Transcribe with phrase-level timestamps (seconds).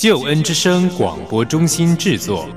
[0.00, 2.48] 救恩之声广播中心制作。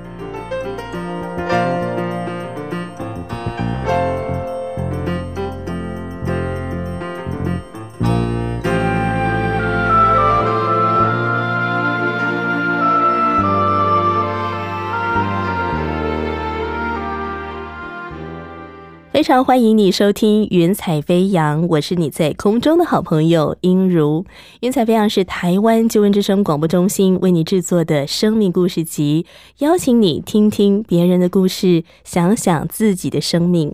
[19.24, 24.22] 非常欢迎你收听《云彩飞扬》，我是你在空中的好朋友音如。
[24.60, 29.26] 《云彩飞扬》是台湾救恩之声广播中心为你制作的生命故事集，
[29.60, 33.74] 邀请你听听别人的故事，想想自己的生命。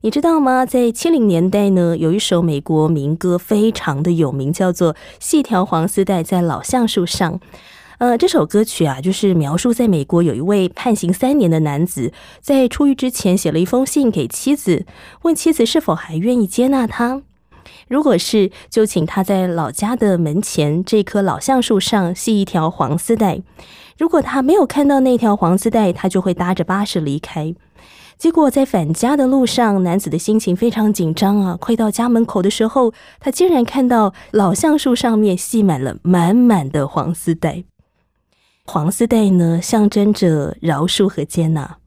[0.00, 0.66] 你知道吗？
[0.66, 7.34] 在七零年代呢，有一首美国民歌非常的有名，叫做《细条黄丝带在老橡树上》。
[8.00, 14.86] 呃，这首歌曲啊，就是描述在美国有一位判刑三年的男子，在出狱之前写了一封信给妻子，
[15.20, 17.20] 问妻子是否还愿意接纳他。
[17.88, 23.42] 如果是，就请他在老家的门前这棵老橡树上系一条黄丝带。
[23.98, 27.54] 如果他没有看到那条黄丝带，他就会搭着巴士离开。
[28.16, 31.58] 结果在返家的路上，男子的心情非常紧张啊！
[31.60, 37.64] 快到家门口的时候，他竟然看到老橡树上面系满了满满的黄丝带。
[38.72, 41.78] 黄丝带呢，象征着饶恕和接纳。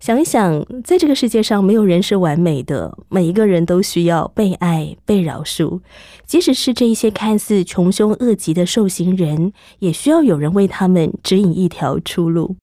[0.00, 5.78] 想一想，在这个世界上，没有人是完美的，每一个人都需要被爱、被饶恕。
[6.26, 12.56] 即使是这一些看似穷凶恶极的受刑人，也需要有人为他们指引一条出路。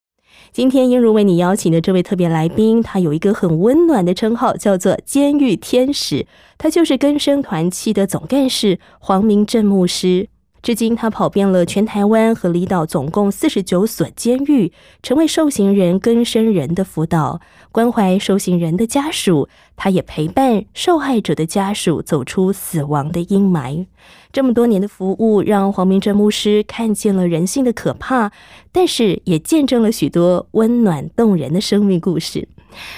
[0.52, 6.28] 今天，英如为你邀请的这位特别来宾，他有一个很温暖的称号，叫做“监狱天使”。
[6.60, 10.28] 他就是根生团契的总干事黄明正牧师。
[10.64, 19.50] 至今，他跑遍了全台湾和离岛，总共四十九所监狱，成为受刑人、跟生人的辅导，关怀受刑人的家属。
[19.76, 23.86] 他也陪伴受害者的家属走出死亡的阴霾。
[24.32, 28.32] 这么多年的服务，让黄明正牧师看见了人性的可怕，
[28.72, 32.48] 但是也见证了许多温暖动人的生命故事。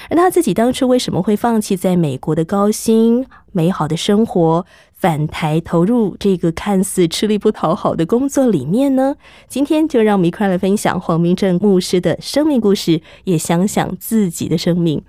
[0.08, 4.64] 而他自己当初为什么会放弃在美国的高薪、美好的生活？
[4.96, 9.16] 返台投入这个看似吃力不讨好的工作里面呢？
[9.46, 15.02] 今天就让我们一块来分享黄明正牧师的生命故事，也想想自己的生命。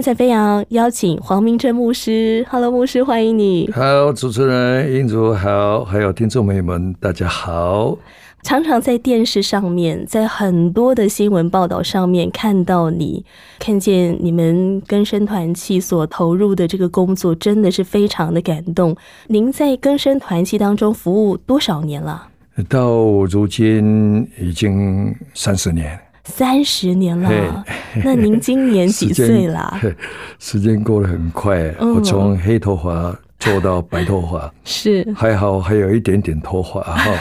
[0.00, 2.42] 云彩飞扬，邀请黄明正牧师。
[2.48, 3.70] Hello，牧师，欢迎你。
[3.70, 7.98] 好，主持人英竹好，还有听众朋友们，大家好。
[8.42, 13.26] 常常在电视上面，在很多的新闻报道上面看到你，
[13.58, 18.96] 看见你们根生团契所投入的这个工作，真的是非常的感动。
[19.26, 22.26] 您在根生团契当中服务多少年了？
[22.70, 22.88] 到
[23.26, 26.00] 如今已经三十年。
[26.30, 27.64] 三十年了，
[28.02, 29.78] 那您今年几岁了？
[30.38, 35.06] 时间过得很快，我从黑头发做到白头发， 是。
[35.14, 37.12] 还好还有一点点头发哈。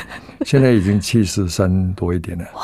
[0.46, 2.62] 现在已经七十三多一点了，哇，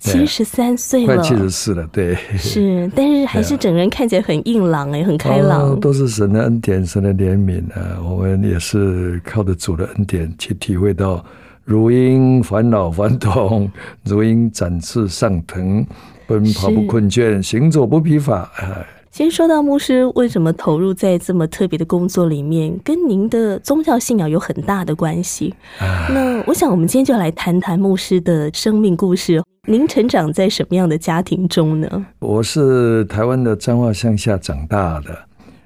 [0.00, 11.24] 七十三岁了，快七十四了，对，是，但是还是整个人看起来很硬朗哎，很开朗，都是神的恩典，神的怜悯啊，我们也是靠着主的恩典去体会到。
[11.64, 13.70] 如因烦恼烦痛，
[14.04, 15.86] 如因展翅上腾，
[16.26, 18.50] 奔跑不困倦，行走不疲乏。
[18.56, 25.54] 哎，先说到牧师为什么投入在这么特别的工作里面，跟您的宗教信仰有很大的关系。
[25.78, 29.42] 那我想，我们今天就来谈谈牧师的生命故事。
[29.68, 32.06] 您成长在什么样的家庭中呢？
[32.18, 35.16] 我是台湾的彰化乡下长大的，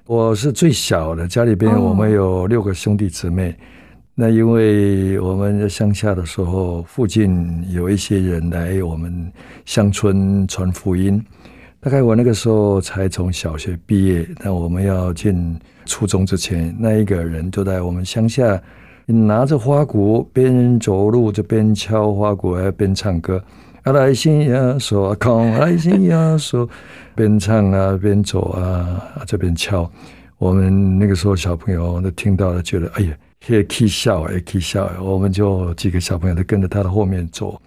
[0.06, 3.56] 我是最小的，家里边我们有六个兄弟姊妹。
[4.18, 9.30] 那因为我们在乡下的时候，附近有一些人来我们
[9.66, 11.22] 乡村传福音。
[11.80, 15.54] 大概我那个时候才从小学毕业，那我们要进
[15.84, 18.58] 初中之前，那一个人就在我们乡下
[19.04, 23.38] 拿着花鼓，边走路就边敲花鼓，还边唱歌。
[23.82, 26.66] 阿来信呀说，空来信呀说，
[27.14, 29.88] 边唱啊边走啊，这边敲。
[30.38, 33.14] 我们那个时候小朋友都听到了，觉得哎呀，
[33.48, 34.90] 也可以笑，也可以笑。
[35.00, 37.60] 我们就几个小朋友都跟着他的后面走。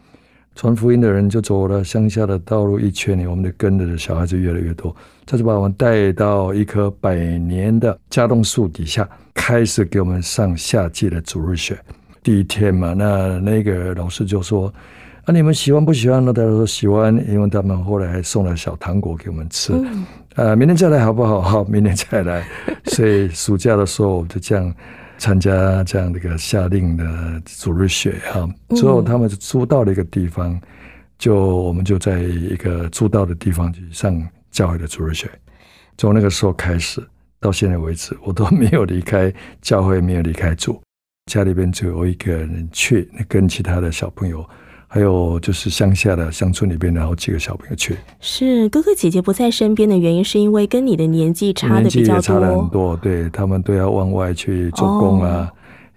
[0.55, 4.93] 传福音的人就走了乡下的道路一圈，我们就跟着的小孩子越来越多。
[5.25, 11.79] 他就把我们带到一棵百年的家栋树底下，开始给我们上夏季的主日学。
[12.21, 14.73] 第一天嘛，那那个老师就说
[15.23, 19.71] ：“啊，你们喜欢不喜欢呢？”大家说喜欢，因为他们后来还送了小糖果给我们吃。
[20.35, 21.41] 啊，明天再来好不好？
[21.41, 22.45] 好，明天再来。
[22.87, 24.75] 所以暑假的时候，我们就这样。
[25.19, 30.59] 参加这样的一个夏令的主日学哈，之后他们租到了一个地方，
[31.17, 35.29] 就我们就在一个租到的地方去上教会的主日学。
[35.97, 37.05] 从那个时候开始
[37.39, 39.31] 到现在为止，我都没有离开
[39.61, 40.81] 教会，没有离开主，
[41.25, 44.43] 家里边只有一个人去跟其他的小朋友。
[44.91, 55.49] 还有就是乡下的乡村里边然后几个小朋友去，是哥哥姐姐不在身边的原因，是因为跟你的年纪差的比较多，差了很多，对他们都要往外去做工啊。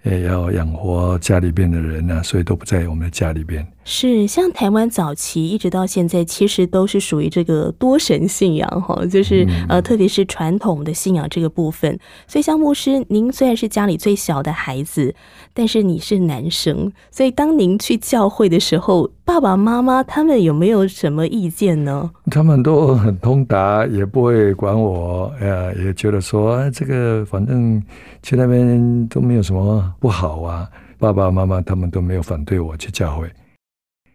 [0.03, 3.65] 也要养活家里边的人啊，所以都不在我们的家里边。
[3.83, 11.99] 是像台湾早期一直到现在，其实都是属于这个多神信仰哈，就是呃，特别是传统的信仰这个部分。
[12.27, 15.13] 所以，像牧师，您虽然是家里最小的孩子，
[15.53, 22.09] 但是你是男生，所以当您去教会的时候，爸爸妈妈他们有没有什么意见呢？
[22.31, 27.81] 他们都很通达，也不会管我，呃，也觉得说这个反正。
[28.25, 30.65] 去那边都没有什么不好啊，
[30.97, 33.29] 爸爸妈妈他们都没有反对我去教会，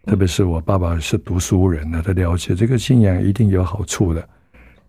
[0.09, 4.27] 特别是我爸爸是读书人呢，他了解这个信仰一定有好处的，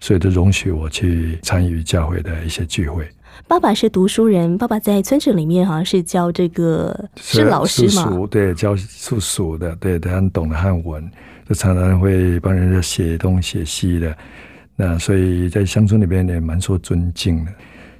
[0.00, 3.06] 所以他容许我去参与教会的一些聚会。
[3.46, 11.06] 爸爸是读书人，爸爸在村子里面好像是教这个是老师嘛，对，教属属的，对，他很懂得汉文，
[11.46, 14.16] 就常常会帮人家写东写西的，
[14.74, 17.52] 那所以在乡村里边也蛮受尊敬的。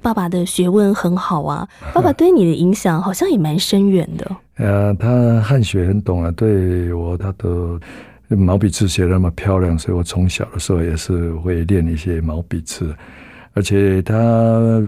[0.03, 4.37] 爸爸的学问很好啊，爸爸对你的影响好像也蛮深远的。
[4.57, 12.95] 呃，他汉学很懂啊，对我他的毛笔字写那么漂亮，所以我从小的时候也是会练一些毛笔字。
[13.53, 14.15] 而且他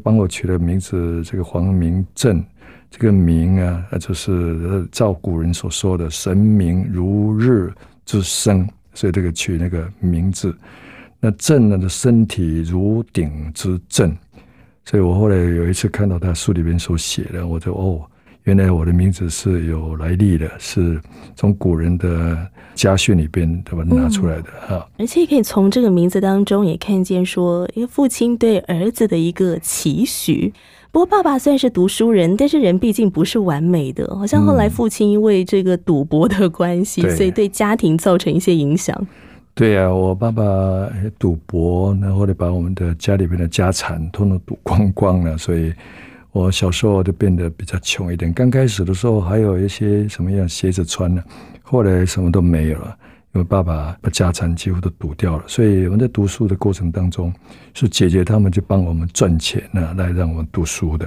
[0.04, 2.42] 帮我取的名字，这个黄明正，
[2.90, 7.72] 这个明啊，就是照古人所说的“神明如日
[8.06, 10.54] 之升”，所以这个取那个名字。
[11.18, 14.16] 那正呢，的身体如鼎之正。
[14.84, 18.00] 所以我后来有一次看到他书里面所写的，我就哦，
[18.44, 21.00] 原来我的名字是有来历的，是
[21.36, 22.36] 从古人的
[22.74, 24.86] 家训里边对吧拿出来的哈。
[24.98, 30.52] 而且可以从这个名字当中也看见说，一个父亲对儿子的一个期许。
[30.90, 39.06] 不过爸爸虽然是读书人，但是人毕竟不是完美的，好像后来父亲因为这个赌博的关系，所以对家庭造成一些影响。
[39.54, 40.42] 对呀，我爸爸
[41.18, 45.72] 赌博，然后呢，把我们的家里边的家产通通赌光光了，所以
[46.32, 48.32] 我小时候就变得比较穷一点。
[48.32, 51.22] 刚开始的时候还有一些什么样鞋子穿呢，
[51.62, 52.96] 后来什么都没有了，
[53.34, 55.44] 因为爸爸把家产几乎都赌掉了。
[55.46, 57.30] 所以我们在读书的过程当中，
[57.74, 61.06] 是姐姐他们就帮我们赚钱呢，来让我们读书的。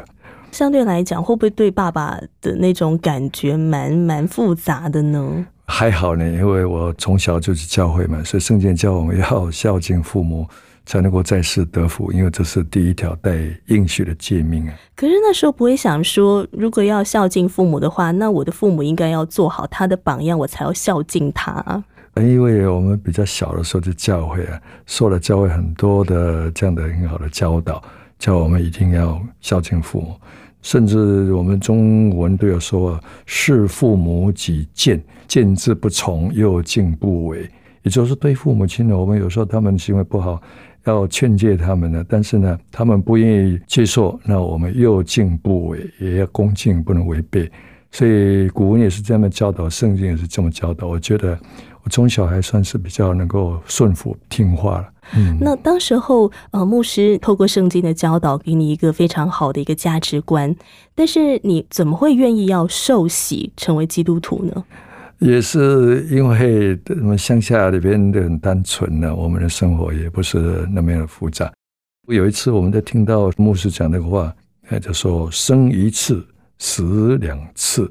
[0.56, 5.46] 相对来讲，会不会对爸爸的那种感觉蛮蛮复杂的呢？
[5.66, 10.48] 还好呢，因为我从小就是教会嘛，所以圣经教我们要孝敬父母，
[10.86, 14.74] 才能够在世得福，因为这是第一条带应许的诫命啊。
[14.96, 21.84] 可是那时候不会想说，如果要孝敬父母的话，那我的父母应该要做好他的榜样，我才要孝敬他。
[22.16, 27.84] 因为我们比较小的时候就教会啊，受了教会很多的这样的很好的教导，
[28.18, 30.16] 叫我们一定要孝敬父母。
[30.66, 37.48] 甚至我们中文都有说“视父母己见，见之不从，又敬不为”，
[37.84, 40.42] 也就是对父母亲呢，我们有时候他们行为不好，
[40.86, 47.48] 要劝诫他们呢，但是呢，他们不愿意接受，那我们又敬不为，也要恭敬，不能违背。
[47.92, 50.88] 所以古文也是这样教导，圣经也是这么教导。
[50.88, 51.40] 我觉得
[51.86, 54.90] 我从小还算是比较能够顺服听话了。
[55.16, 60.54] 嗯，那当时候，呃，牧师透过圣经的教导，给你一个非常好的一个价值观。
[60.96, 64.66] 但是，你怎么会愿意要受洗成为基督徒呢？
[65.20, 71.54] 也是因为我们乡下里边的很单纯呢，我们的生活也不是那么样的复杂。
[72.08, 74.34] 有一次，我们在听到牧师讲那个话，
[74.68, 76.26] 他就说：“生一次，
[76.58, 77.84] 死两次；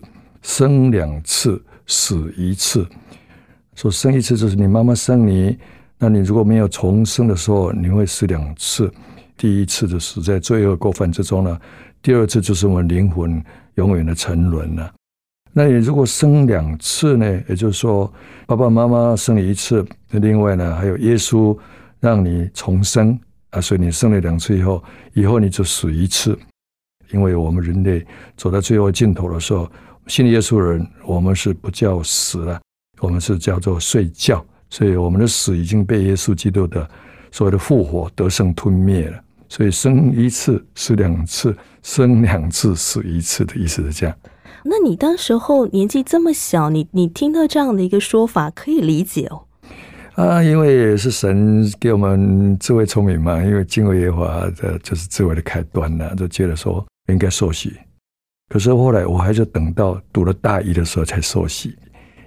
[0.43, 2.85] 生两次，死一次。”
[3.75, 5.57] 说生一次就是你妈妈生你。
[5.97, 8.93] 那你如果没有重生的时候，你会死两次。
[9.37, 11.61] 第一次就死在罪恶过犯之中了，
[12.03, 13.43] 第二次就是我们灵魂
[13.75, 14.93] 永远的沉沦了。
[15.53, 17.43] 那你如果生两次呢？
[17.49, 18.13] 也就是说，
[18.47, 21.57] 爸爸妈妈生你一次，那另外呢还有耶稣
[22.01, 23.19] 让你重生
[23.51, 24.83] 啊，所以你生了两次以后，
[25.15, 26.37] 以后你就死一次。
[27.13, 28.05] 因为我们人类
[28.37, 29.71] 走到最后尽头的时候，
[30.09, 32.61] 信耶稣人，我们是不叫死了，
[33.01, 34.45] 我们是叫做睡觉。
[34.71, 36.89] 所以我们的死已经被耶稣基督的
[37.31, 39.21] 所谓的复活得胜吞灭了。
[39.49, 44.17] 所以生一次死两次，生两次死一次的意思是这样。
[44.65, 49.45] 那你当时候年纪这么小，你你听到这样的一个说法，可以理解哦。
[50.15, 57.75] 啊，因为也是神给我们智慧聪明嘛，因为敬畏耶和华的就是智慧的开端呢，就觉得说应该受洗。
[58.49, 61.77] 可是后来我还是等到读了大一的时候才受洗，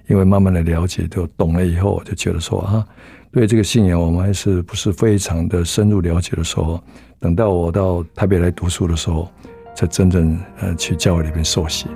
[0.08, 2.84] 因为慢慢的了解，就懂了以后，我就觉得说啊，
[3.30, 6.82] 对这个信仰我们还是不是非常的深入了解的时候，
[7.20, 9.30] 等到我到台北来读书的时候，
[9.76, 11.86] 才真正呃去教会里面受洗。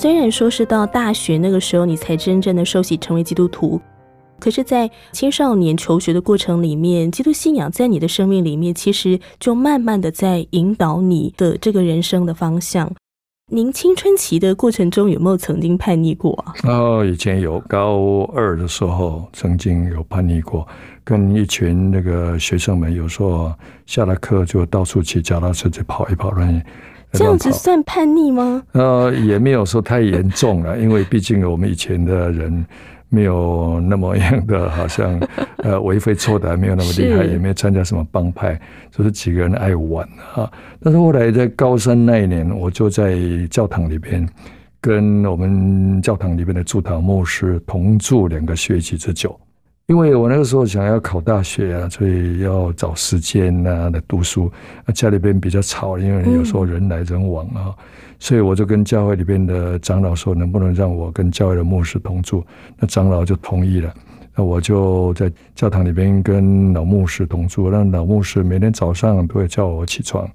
[0.00, 3.80] 虽然说是到大学那个时候，你才真正的受洗成为基督徒，
[4.38, 12.88] 可是，在青少年求学的过程里面，基督信仰在你的生命里面，其实就慢慢的在引导你的这个人生的方向。
[13.50, 16.54] 您青春期的过程中有没有曾经叛逆过啊？
[16.62, 20.64] 哦，以前有，高二的时候曾经有叛逆过，
[21.02, 23.52] 跟一群那个学生们，有时候
[23.84, 26.64] 下了课就到处骑脚踏车去跑一跑乱。
[27.12, 28.62] 这样子算叛逆吗？
[28.72, 32.64] 呃，也没有说太严重了，因为毕竟我们以前的人
[33.08, 35.18] 没有那么样的，好像
[35.64, 38.60] 呃为非作歹，没有那么厉害，也没有参加什么帮派，
[38.90, 40.50] 就是几个人爱玩啊。
[40.82, 43.16] 但是后来在高三那一年，我就在
[43.50, 44.28] 教堂里边
[44.80, 49.38] 跟我们教堂里边的驻堂牧师同住两个学期之久。
[49.88, 54.52] 因为我那个时候想要考大学啊，所以要找时间啊来读书。
[54.84, 57.74] 啊，家里边比较吵，因为有时候人来人往啊，
[58.18, 62.44] 所以我就跟教会里边的长老说，能不能让我跟教会的牧师同住？
[62.76, 63.92] 那长老就同意了。
[64.36, 70.28] 那我就在教堂里边跟老牧师同住，让老牧师每天早上都会叫我起床。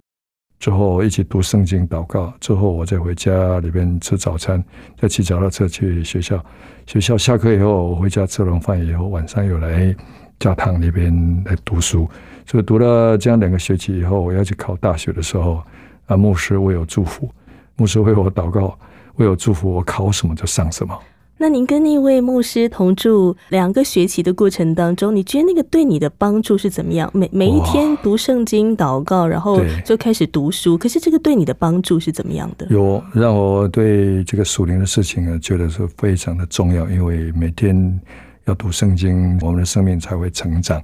[0.64, 4.64] 之后一起读圣经、祷告，之后我再回家里边吃早餐，
[4.98, 6.42] 再骑脚踏车去学校。
[6.88, 9.94] 学校下课以后，我回家吃完饭以后，晚上又来
[10.40, 12.10] 教堂里边来读书。
[12.46, 15.62] 所以读了这样两个学期以后，我要去考大学的时候，
[16.06, 17.30] 啊，牧师为我祝福，
[17.76, 18.80] 牧师为我祷告，
[19.16, 20.98] 为我祝福，我考什么就上什么。
[21.44, 27.12] 那您跟那位牧师同住两个学期的过程当中，你觉得那个对你的帮助是怎么样？
[27.14, 30.78] 每每一天读圣经、祷告，然后就开始读书。
[30.78, 32.66] 可是这个对你的帮助是怎么样的？
[32.70, 36.90] 有让我对这个属灵的事情啊，觉得是非常的重要。
[36.90, 38.00] 因为每天
[38.46, 40.82] 要读圣经，我们的生命才会成长。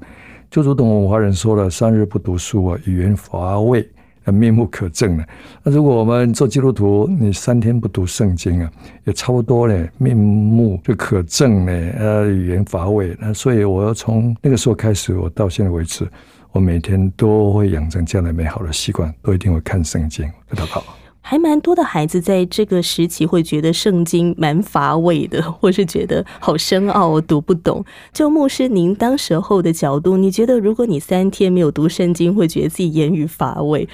[0.52, 3.90] 就如同我们华人说了：“三日不读书啊，语言乏味。”
[4.32, 5.26] 面目可憎了。
[5.64, 8.72] 那如果我们做基督徒，你三天不读圣经啊，
[9.06, 13.16] 也差不多嘞，面目就可憎嘞，呃，语言乏味。
[13.20, 16.08] 那所以我要从那个时候开始，我到现在为止，
[16.52, 20.84] 我每天都会养成这样的美好的习惯，都一定会看圣经，祷告。
[21.22, 27.86] 还蛮多的孩子在这个时期会觉得圣经蛮乏味的，或是觉得好深奥，读不懂。
[28.12, 33.88] 就牧师您当时候的角度，你觉得如果你三天没有读圣经，会觉得自己言语乏味？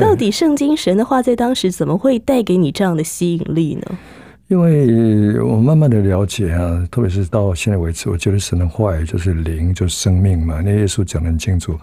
[0.00, 3.98] 到底圣经神的话在当时怎么会带给你这样的吸引力呢？
[4.48, 10.60] 因为我慢慢的了解啊，特别是到现在为止，我觉得神的话语就是灵，就是生命嘛。
[10.62, 11.74] 那耶稣讲的很清楚，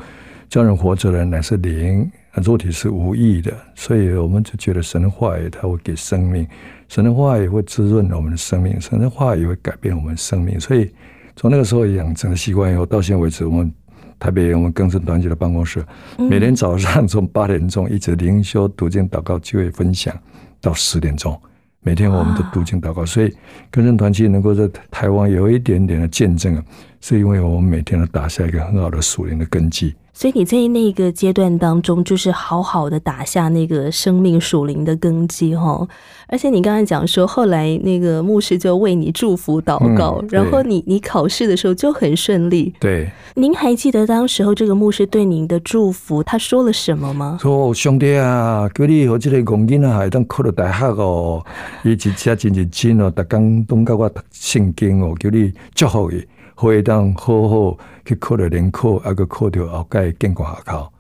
[0.48, 2.12] 叫人活着的乃是灵。
[2.36, 6.48] 肉体是无益的，所以我们就觉得神的话语它会给生命，
[6.88, 10.60] 神的话也会滋润我们的生命，神的话也会改变我们生命。
[10.60, 10.90] 所以
[11.36, 13.74] 从那个时候养成的习惯以后，到现在为止，我们
[14.20, 15.84] 台北我们更生团结的办公室，
[16.18, 20.16] 每天早上从八点钟一直灵修、读经、祷告、聚会分享
[20.62, 21.38] 到十点钟，
[21.82, 23.06] 每天我们都读经祷告。
[23.06, 23.34] 所以
[23.72, 26.64] 更生团契能够在台湾有一点点的见证啊，
[27.02, 29.96] 是因为我们每天都打下一个很好的属灵的根基。
[30.20, 35.88] 所以你在那个阶段当中，就是好好的打下那个生命属灵的根基哈。
[36.28, 42.74] 而且你刚才讲说，后来那个牧师就为你祝福祷告，然后你你考试的时候就很顺利。
[42.82, 47.38] 对，您还记得当时候这个牧师对您的祝福，他说了什么吗？
[47.42, 51.42] 说兄弟啊，叫你和这个公囡啊，当考到大学哦，
[51.86, 56.22] 伊一家真认真哦，逐工都教我读圣经哦，叫你祝福伊。
[56.60, 60.92] 会当好好去考了联考，啊个考到后盖建国学校，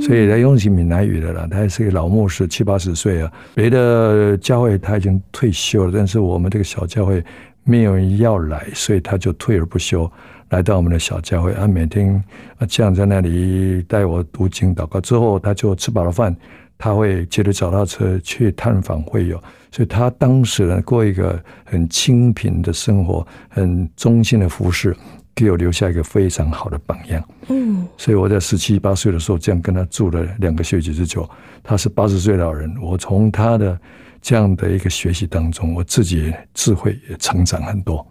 [0.00, 1.46] 所以他用起闽南语的了。
[1.48, 3.32] 他是一个老牧师，七八十岁啊。
[3.54, 7.24] 别的教会他已经退休了，但是我们这个小教会
[7.62, 10.10] 没有人要来，所以他就退而不休，
[10.48, 11.52] 来到我们的小教会。
[11.52, 12.12] 他每天
[12.58, 16.34] 啊这样在那里带我读经祷告，之后他就吃饱了饭，
[16.78, 19.42] 他会接着找到车去探访会友。
[19.70, 24.96] 所以他当时呢过一个很清贫的生活，很忠心的服侍。
[25.38, 27.22] 给我留下一个非常好的榜样。
[27.48, 31.28] 嗯，所以我在十七八岁的时候，这样跟他住了两个学期之久。
[31.62, 33.78] 他是八十岁老人，我从他的
[34.22, 38.06] 这样的一个学习当中，我自己智慧也成长很多。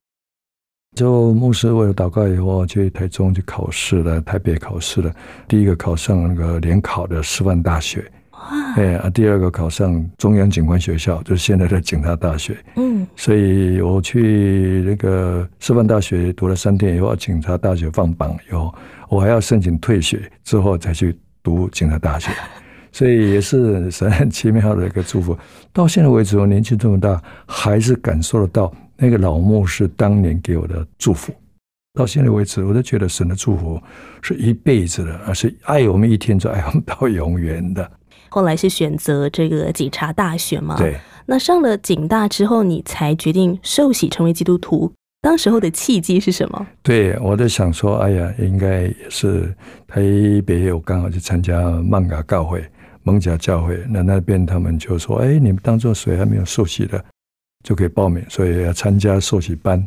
[0.96, 5.12] 就牧师为了祷告以后，去台中去考试了，台北考试了，
[5.48, 8.06] 第一个考上那个联考的师范大学。
[8.76, 12.58] 哎啊，第二个考上中央警官学校，就是现在的警察大学。
[12.76, 18.74] 嗯，所以我去那个师范大学读了三天以后，警察大学放榜以后，
[19.10, 22.32] 我还要申请退学，之后才去读警察大学。
[22.92, 25.38] 所以也是神很奇妙的一个祝福。
[25.74, 31.34] 到现在为止，我年纪这么大，还是感受得到那个老牧师当年给我的祝福。
[31.94, 33.82] 到现在为止，我都觉得神的祝福
[34.22, 37.90] 是一辈子的，而是爱我们一天，就爱我们到永远的。
[38.36, 40.76] 后来是选择这个警察大学嘛？
[40.78, 40.98] 对。
[41.26, 44.92] 那上了警大之后，你才决定受洗成为基督徒。
[45.22, 46.68] 当时候的契机是什么？
[46.84, 49.56] 对，我在想说，哎呀，应该也是
[49.88, 50.02] 台
[50.46, 52.62] 北我刚好去参加曼嘎教会、
[53.04, 57.02] 蒙甲教会，那那边他们就说，哎，你们当做谁还没有受洗的，
[57.64, 59.82] 就可以报名，所以要参加受洗班。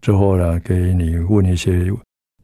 [0.00, 1.88] 之后呢，给你问一些。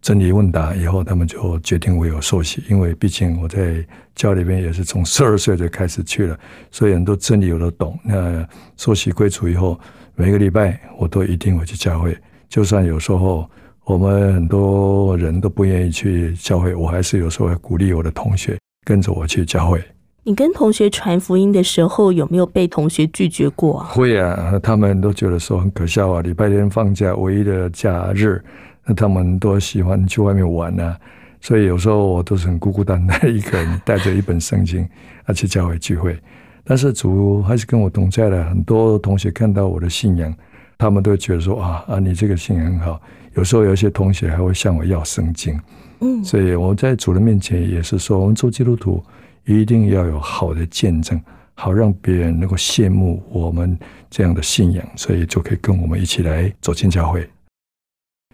[0.00, 6.38] 真理问答以后，他们就决定我有受洗，因为毕竟我在教里边也是从十二岁就开始去了，
[6.70, 7.98] 所以很多真理我都懂。
[8.04, 9.78] 那受洗归主以后，
[10.14, 12.16] 每个礼拜我都一定会去教会，
[12.48, 13.48] 就算有时候
[13.84, 19.82] 我们很多人都不愿意去教会，我还是有时候会鼓励我的同学跟着我去教会。
[20.22, 23.88] 你跟同学传福音的时候，有没有被同学拒绝过啊？
[23.92, 28.42] 会啊，他们都觉得说很可笑啊，礼拜天放假唯一的假日。
[28.88, 30.98] 那他们都喜欢去外面玩啊，
[31.42, 34.88] 所以有时候我都是很孤孤单单一个人，带着一本圣经
[35.26, 36.18] 啊去教会聚会。
[36.64, 40.34] 但是主还是跟我同在的，很多同学看到我的信仰，
[40.78, 42.98] 他们都觉得说啊啊，你这个信仰很好。
[43.34, 45.60] 有时候有些同学还会向我要圣经，
[46.00, 49.04] 嗯，所以我在主的面前也是说，我们做基督徒
[49.44, 51.20] 一定要有好的见证，
[51.54, 53.78] 好让别人能够羡慕我们
[54.10, 57.28] 这样的信仰，所以就可以跟我们一起来走进教会。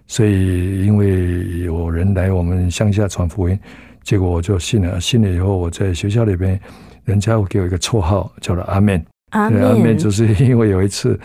[0.06, 3.58] 所以，因为有人来我们乡下传福音，
[4.02, 5.00] 结果我就信了。
[5.00, 6.60] 信了以后，我在学校里边，
[7.04, 9.04] 人家会给我一个绰号，叫做阿面。
[9.30, 11.18] 阿面，就是因为有一次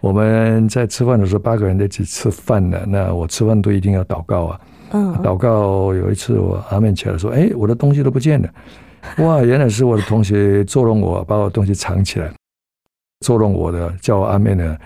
[0.00, 4.60] 我们在吃饭的时候，八个人在一起吃饭呢，那我吃饭都一定要祷告啊。
[4.92, 5.14] 嗯。
[5.22, 8.48] 祷告有一次，我阿面起来说：“哎，我的东西都不见了！”
[9.18, 12.30] 哇，原来是我的同学捉弄我，把我东西藏起来，
[13.24, 14.78] 捉弄我的，叫我阿面的。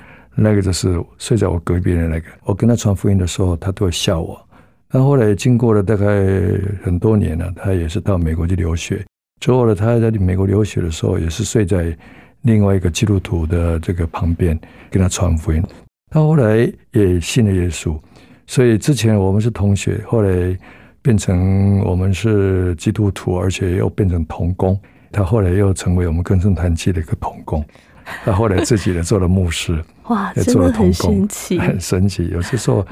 [0.42, 4.40] 那个就是睡在我隔壁的那个，我跟他传福音的时候，他都会笑我。
[4.90, 6.07] 那后来经过了大概
[6.83, 9.05] 很多年了，他也是到美国去留学。
[9.38, 11.94] 之后呢，他在美国留学的时候，也是睡在
[12.42, 14.59] 另外一个基督徒的这个旁边，
[14.90, 15.62] 跟他传福音。
[16.11, 17.96] 他后来也信了耶稣，
[18.46, 20.59] 所以之前我们是同学，后来
[21.03, 24.79] 变成我们是基督徒，而且又变成同工。
[25.12, 27.64] 他后来又成为我们根生团契的一个同工。
[28.25, 32.29] 他后来自己也做了牧师， 哇，真的很神奇，很神奇。
[32.33, 32.87] 有些时候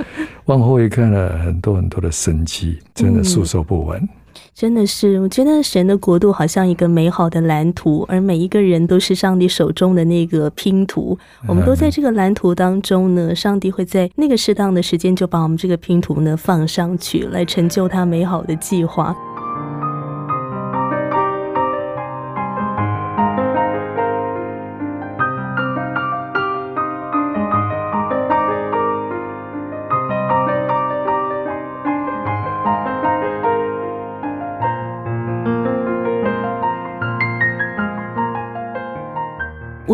[0.46, 4.08] 往后一看了很多很多的神迹，真的诉说不完。
[4.54, 11.16] 真的是，我觉得神的国度好像一个美好的蓝图，而每一个人都是上帝手中的那个拼图。
[11.46, 19.16] 我们都在这个蓝图当中呢，上帝会在那个适当的时间就把我们这个拼图呢放上去，来成就他美好的计划。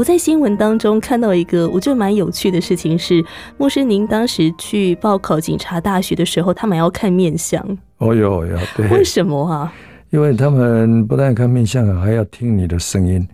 [0.05, 3.25] 我在新闻当中看到一个我觉得蛮有趣的事情是，
[3.57, 7.59] 牧师您当时去报考警察大学的时候，他们要看面相。
[7.97, 9.73] 哦哟哟，对，为什么啊？
[10.11, 13.27] 因为他们不但看面相啊，还要听你的声音。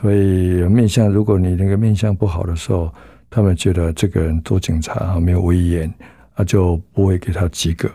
[0.00, 2.90] 所以面相，如果你那个面相不好的时候，
[3.28, 5.94] 他们觉得这个人做警察啊没有威严，
[6.36, 7.90] 啊就不会给他及格。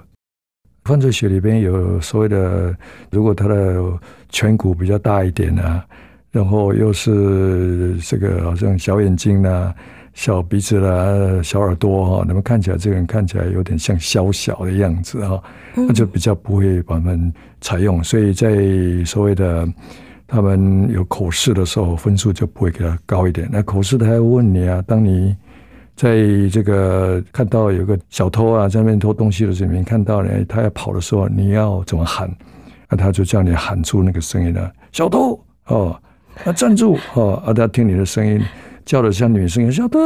[0.83, 2.77] 犯罪学里边有所谓的，
[3.09, 3.81] 如果他的
[4.31, 5.83] 颧骨比较大一点啊。
[6.31, 9.73] 然后又是这个好像小眼睛呐，
[10.13, 15.43] 小鼻子啦、小耳朵哈，那么看起来这个人看起来有点像小小的样子哈，
[15.75, 18.03] 那就比较不会把他们采用。
[18.03, 18.55] 所以在
[19.05, 19.67] 所谓的
[20.25, 23.49] 他们有口试的时候，分数就不会给他高一点。
[23.51, 25.35] 那口试他还问你啊，当你
[25.97, 26.15] 在
[26.49, 32.33] 这个看到有个小偷啊在那边偷东西的时候，你看到呢他要跑的时候，你要怎么喊？
[32.89, 35.97] 那他就叫你喊出那个声音了，小偷哦，
[36.43, 38.41] 啊站住哦，啊他听你的声音。
[38.83, 39.99] 叫的像女生，小豆，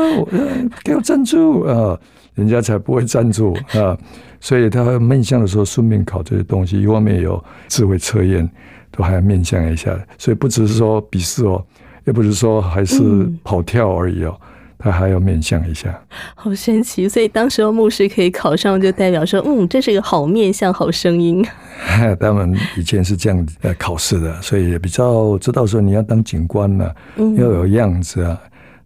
[0.84, 1.98] 给我站住啊！
[2.34, 3.98] 人家才不会站住啊！
[4.42, 8.48] 所以他面相的时候，顺便考这些东西，一方面有智慧测验，
[8.92, 9.98] 都还要面相一下。
[10.18, 11.66] 所以不只是说笔试哦，
[12.04, 14.38] 也不是说还是跑跳而已哦。
[14.78, 16.00] 他还要面相一下，
[16.36, 17.08] 好神奇！
[17.08, 21.46] 所以当时候牧师可以考上，就代表说，嗯，这是一个好面相、好声音。
[22.20, 26.92] 他们以前是这样呃考试的，所以也比较知道说你要当警官呢，
[27.38, 28.40] 要有样子啊。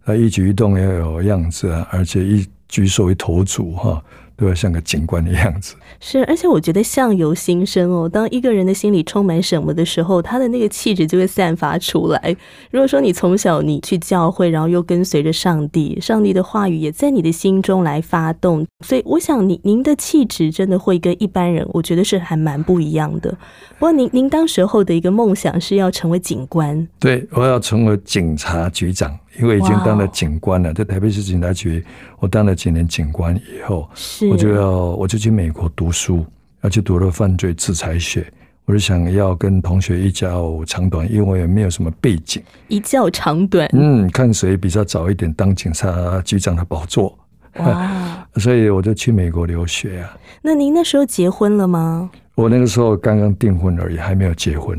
[0.04, 4.02] 啊，一举一动要有样子啊，而且一举手一投足哈，
[4.40, 5.74] 都要像个警官的样子。
[6.00, 8.08] 是，而且我觉得相由心生哦。
[8.08, 12.34] 当一个人的心里充满什么的时候，他的那个气质就会散发出来。
[12.70, 23.30] 如果说你从小你去教会，然后又跟随着上帝，上帝的话语也在你的心中来发动，所以我想，您您的气质真的会跟一般人，我觉得是还蛮不一样的。
[23.78, 29.18] 不过，您您当时候的一个梦想是要成为警官，对，我要成为警察局长。
[29.40, 31.84] 因为已经当了警官了，在台北市警察局，
[32.18, 33.88] 我当了几年警官以后，
[34.30, 36.24] 我就要我就去美国读书，
[36.60, 38.26] 要去读了犯罪制裁学。
[38.66, 43.68] 我就想要跟同学一较长短，因为也没有什么背景，一较长短。
[43.72, 47.18] 嗯，看谁比较早一点当警察局长的宝座。
[47.56, 48.28] 哇！
[48.36, 50.16] 所以我就去美国留学啊。
[50.40, 52.08] 那您那时候结婚了吗？
[52.36, 54.78] 我那个时候刚刚订婚而已，还没有结婚。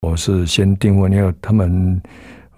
[0.00, 2.02] 我是先订婚，因为他们。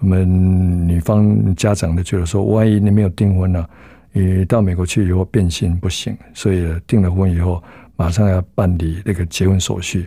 [0.05, 3.67] 我们女方家长都觉得说，万一你没有订婚呢，
[4.13, 7.63] 你到美国去以后变性不行，所以订了婚以后，
[7.97, 10.07] 马上要办理那个结婚手续。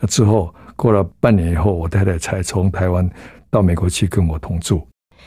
[0.00, 3.10] 那之后过了半年以后，我太太才从台湾
[3.50, 4.86] 到美国去跟我同住。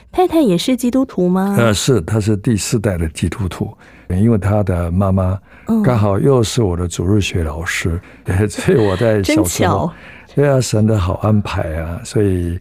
[0.10, 1.58] 太太也是基督徒吗？
[1.60, 5.38] 呃，是，她是第四代的基督徒，因为她的妈妈
[5.84, 8.00] 刚好又是我的主日学老师，
[8.50, 9.92] 所以我在小时候，
[10.34, 12.58] 对啊，神的好安排啊，所以。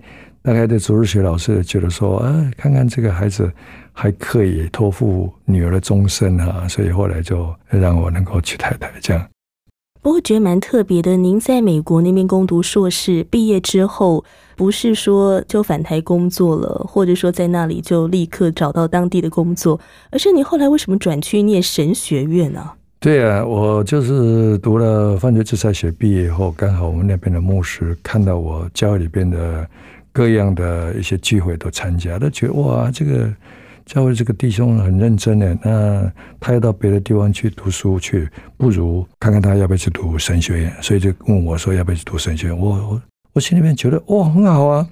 [0.46, 3.50] 大概的主日学老师觉得说，啊，看看这个孩子
[3.92, 9.28] 还可以托付女儿的终身啊，所以后来就让我能够娶太太这样。
[10.00, 19.80] 不过觉得蛮特别的，您在美国那边攻读硕士，毕业之后不是说就返台工作了，或者说在那里就立刻找到当地的工作，
[20.12, 22.70] 而是你后来为什么转去念神学院呢？
[23.00, 29.68] 对啊，我就是读了犯罪制裁学毕业以后，刚好我们那边的牧师看到我教会里边的。
[30.16, 33.30] 各样的一些聚会都参加，都觉得哇，这个
[33.84, 35.54] 教会这个弟兄很认真的。
[35.62, 38.26] 那他要到别的地方去读书去，
[38.56, 40.72] 不如看看他要不要去读神学院。
[40.80, 42.58] 所以就问我说要不要去读神学院。
[42.58, 43.02] 我我
[43.34, 44.88] 我心里面觉得哇，很好啊。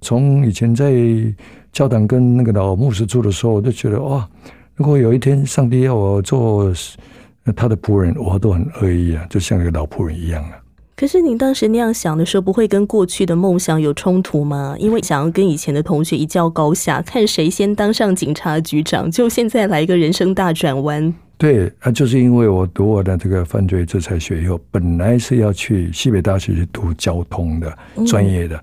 [0.00, 0.94] 从以前在
[1.72, 4.28] 教堂跟那个老牧师住的时候，我就觉得哇，
[4.76, 6.72] 如果有一天上帝要我做
[7.56, 10.52] 他的仆人，我都很乐意啊，就像一个老仆人一样啊。
[10.96, 14.74] 可是你当时那样想的时候，不会跟过去的梦想有冲突吗？
[14.78, 21.12] 因为想要跟以前的同学一较高下，看谁先当上警察局长，就现在来一个人生大转弯。
[21.36, 28.58] 对啊，就是因为我读我的这个犯罪制裁学以后，本来是要去西北大学去读交通的专业的，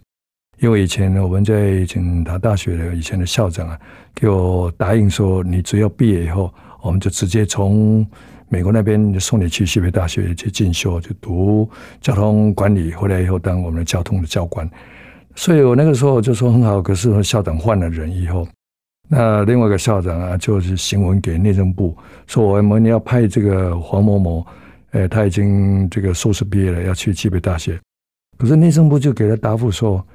[0.60, 3.80] 因为以前我们在警察大学的以前的校长啊，
[4.16, 8.04] 给我答应说，你只要毕业以后，我们就直接从。
[8.54, 11.68] 美国那边就送你去西北大学去进修，就读
[12.00, 14.70] 交通管理，回来以后当我们的交通的教官。
[15.34, 16.80] 所以我那个时候就说很好。
[16.80, 18.48] 可是校长换了人以后，
[19.10, 24.46] 那另外一个校长啊，就是行文给内政部说，我们要派这个黄某某，
[24.92, 27.80] 哎，他已经这个硕士毕业了，要去西北大学。
[28.38, 30.06] 可是内政部就给他答复说，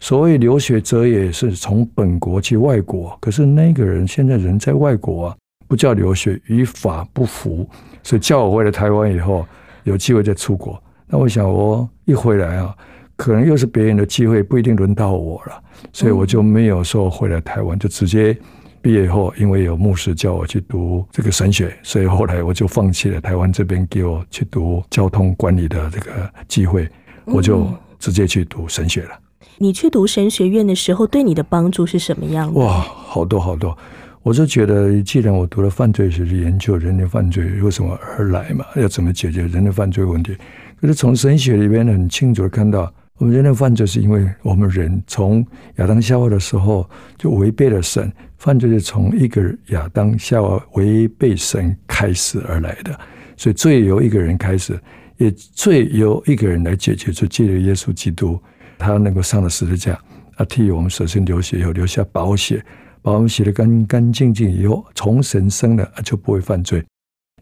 [0.00, 5.36] 所谓留学者也是从本国去外国，可是那个人现在人在外国啊。
[5.72, 7.66] 不叫留学，与法不符，
[8.02, 9.46] 所以叫我回来台湾以后，
[9.84, 10.78] 有机会再出国。
[11.06, 12.76] 那我想，我一回来啊，
[13.16, 15.58] 可能又是别人的机会，不一定轮到我了，
[15.90, 18.36] 所以我就没有说回来台湾，就直接
[18.82, 26.86] 毕业后，因为有牧师叫我去读这个神学，所以后来我就放弃了台湾这边给我去读交通管理的这个机会，
[27.24, 27.66] 我就
[27.98, 29.18] 直接去读神学了。
[29.56, 32.60] 你去读神学院的时候，对你的帮助是什么样的？
[32.60, 33.74] 哇，好多好多。
[34.22, 40.36] 我就觉得，既然我读了犯罪学，研究人类犯罪为什么而来嘛，要怎么解决人类犯罪问题？
[40.80, 45.44] 可是从神学里边很清楚的看到，我们人类犯罪是因为我们人从
[45.76, 52.96] 亚当夏娃的时候就违背了神，犯罪是从一个亚当夏娃违背神开始而来的，
[53.36, 54.78] 所以罪由一个人开始，
[55.16, 58.40] 也罪由一个人来解决，就借着耶稣基督，
[58.78, 59.98] 他能够上了十字架，
[60.36, 62.64] 啊，替我们舍身流血，以后留下宝血，
[63.02, 66.82] 把我们洗得干干净净，以后从神生了，就不会犯罪。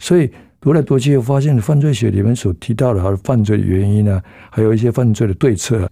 [0.00, 5.88] 所以读来读去，又发现犯罪学里面所提到的，还有犯罪的原因呢，还有一些犯罪的对策。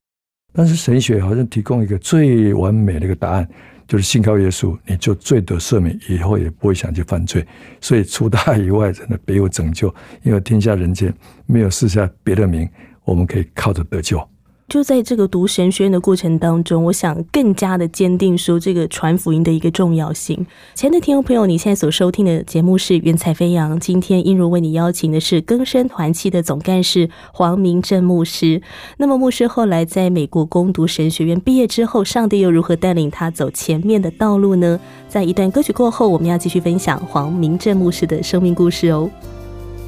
[0.55, 3.47] 但是神学好像提供一个最完美的一个答案，
[3.87, 7.47] 就是信靠耶稣，你就罪得赦免，以后也不会想去犯罪。
[7.81, 11.13] 所以除他以外，真的别有拯救，因为天下人间
[11.45, 12.67] 没有世下别的名，
[13.05, 14.27] 我们可以靠着得救。
[14.69, 20.47] 就在这个读神学院的过程当中，我想更加的坚定说这个传福音的一个重要性。
[20.75, 28.61] 亲爱的听众朋友，你现在所收听的节目是《云彩飞扬》，今天英如为你邀请的是更生团契的总干事黄明正牧师。
[28.99, 34.79] 那么牧师后来在美国攻读神学院毕业之后，上帝又如何带领他走前面的道路呢？
[35.09, 39.09] 在一段歌曲过后，我们要继续分享黄明正牧师的生命故事哦。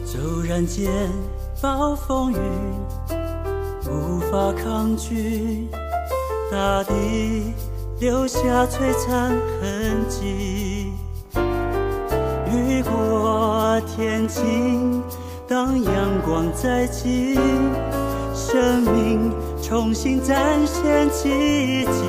[0.06, 0.90] 骤然间
[1.60, 3.19] 暴风雨。
[3.90, 5.66] 无法抗拒，
[6.50, 7.52] 大地
[7.98, 10.92] 留下璀璨痕迹。
[12.52, 15.02] 雨过天晴，
[15.48, 15.92] 当阳
[16.24, 17.38] 光再起，
[18.34, 22.02] 生命重新展现奇迹。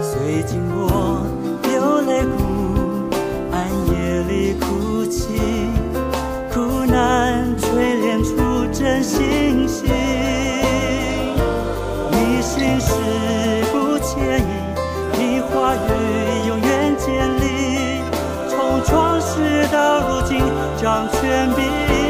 [0.00, 1.24] 虽经过
[1.62, 3.10] 流泪谷，
[3.52, 5.28] 暗夜里哭泣，
[6.52, 8.51] 苦难锤炼出。
[8.82, 9.88] 人心心，
[12.10, 12.92] 你心事
[13.70, 14.42] 不迁移，
[15.16, 17.06] 你话语永远坚
[17.38, 18.02] 定，
[18.48, 20.42] 从创世到如今
[20.82, 22.01] 掌权柄。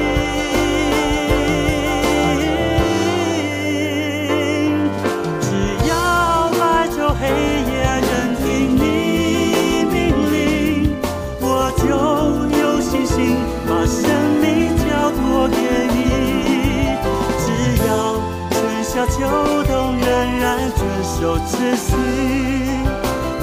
[19.12, 19.18] 秋
[19.64, 20.08] 冬仍
[20.40, 21.90] 然遵守秩序，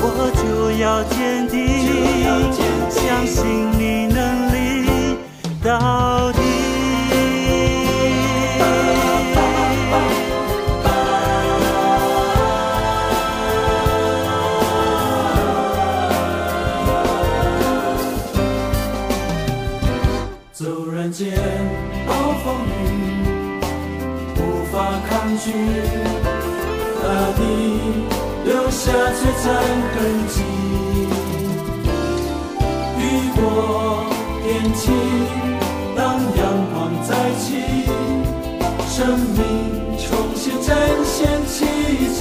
[0.02, 0.04] 我
[0.34, 0.42] 就
[0.82, 1.54] 要坚定，
[2.90, 3.38] 相信
[3.78, 4.18] 你能
[4.52, 4.58] 力
[5.64, 5.70] 到
[25.50, 25.54] 抗拒，
[27.02, 27.42] 大地
[28.46, 29.48] 留下璀璨
[29.96, 30.36] 痕迹。
[33.00, 33.02] 雨
[33.36, 33.40] 过
[34.44, 34.94] 天晴，
[35.96, 36.00] 当
[36.38, 36.42] 阳
[36.74, 37.10] 光再
[37.40, 37.48] 起，
[38.88, 39.38] 生命
[39.98, 41.66] 重新展现奇
[42.14, 42.20] 迹。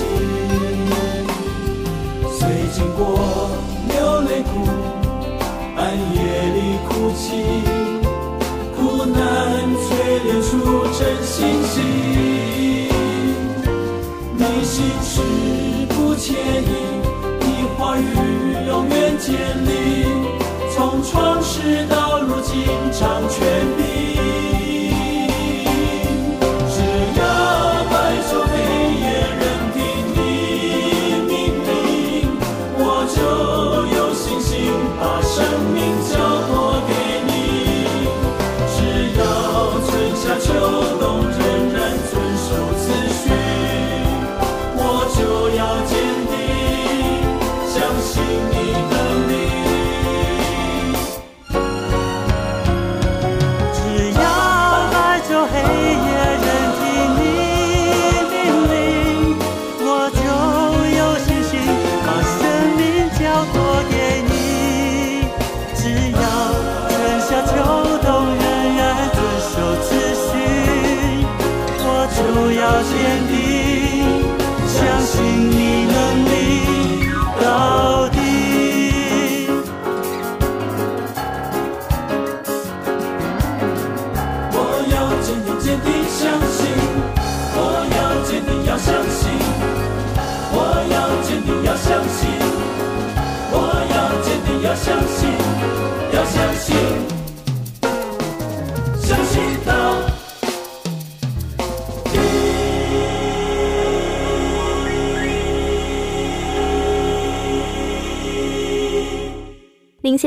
[2.31, 2.41] 虽
[2.73, 2.99] 经过
[3.89, 4.55] 流泪谷，
[5.77, 5.79] 暗
[6.15, 6.17] 夜
[6.55, 6.57] 里
[6.89, 7.27] 哭泣，
[8.75, 9.17] 苦难
[9.77, 9.87] 淬
[10.25, 10.49] 炼出
[10.99, 12.18] 真信心。
[15.19, 16.67] 史不迁移，
[17.41, 18.03] 你话语
[18.69, 19.35] 永远坚
[19.67, 20.07] 立，
[20.73, 22.55] 从创世到如今
[22.93, 23.78] 掌权。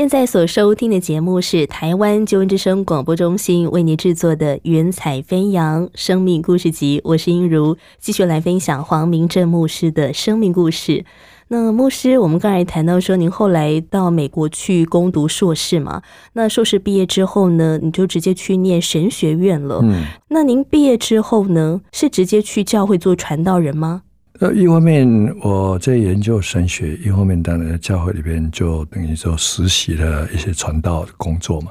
[0.02, 11.04] 现在所收听的节目是台湾救恩之声广播中心为您制作的《云彩飞扬生命故事集》，我是英如，继续来分享黄明正牧师的生命故事。
[11.46, 16.02] 那牧师，我们刚才谈到说，您后来到美国去攻读硕士嘛？
[16.32, 19.78] 那硕士毕业之后呢，你就直接去念神学院了。
[19.84, 24.02] 嗯，那您毕业之后呢，是直接去教会做传道人吗？
[24.42, 25.08] 呃，一方面
[25.40, 31.70] 我在研究神学，一方面当然在教会里边就等于说实习的一些传道工作嘛。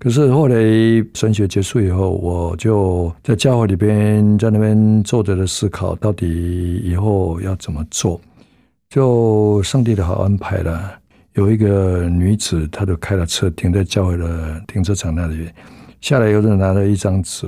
[0.00, 0.56] 可是后来
[1.14, 8.20] 神学结束以后，我就在教会里边在那边坐着的思考，到底以后要怎么做。
[8.90, 10.98] 就上帝的好安排了，
[11.34, 15.48] 有一个女子，她就开了车停在教会的停车场那里，
[16.00, 17.46] 下来有人拿了一张纸，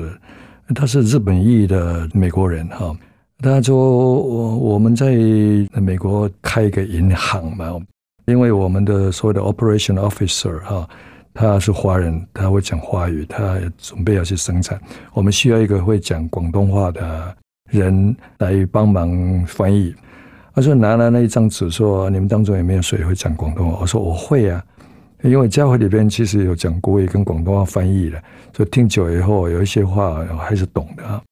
[0.77, 2.97] 她是日本裔的美国人哈。
[3.43, 3.75] 他说
[4.21, 5.17] ：“我我们在
[5.81, 7.81] 美国开一个银行嘛，
[8.27, 10.87] 因为我们的所谓的 operation officer 哈，
[11.33, 14.79] 他是华人，他会讲华语，他准备要去生产，
[15.15, 17.35] 我们需要一个会讲广东话的
[17.71, 19.95] 人来帮忙翻译。
[20.55, 23.79] 他说拿了那一张纸，说你们当中有没有谁会讲广东话？
[23.81, 24.63] 我说我会啊，
[25.23, 28.23] 因为教会里边其实有讲国语跟广东话翻译的，
[28.55, 31.23] 所以听久以后有一些话还是懂的啊。”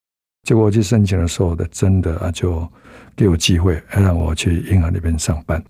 [0.44, 2.66] 结果我去申请的时候，他真的啊就
[3.14, 5.62] 给我机会，让我去银行里边上班。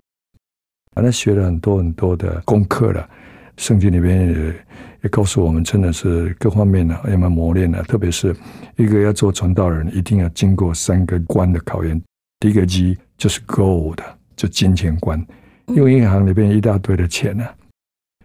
[0.95, 3.09] 反正学了很多很多的功课了，
[3.57, 4.55] 圣经里面也
[5.03, 7.83] 也告诉我们，真的是各方面的要蛮磨练的。
[7.85, 8.35] 特别是
[8.77, 12.01] 一个要做传道人，一定要经过三个关的考验。
[12.41, 13.99] 第一个 G 就是 Gold，
[14.37, 15.25] 就金钱关，
[15.67, 17.45] 因为银行里边一大堆的钱呢，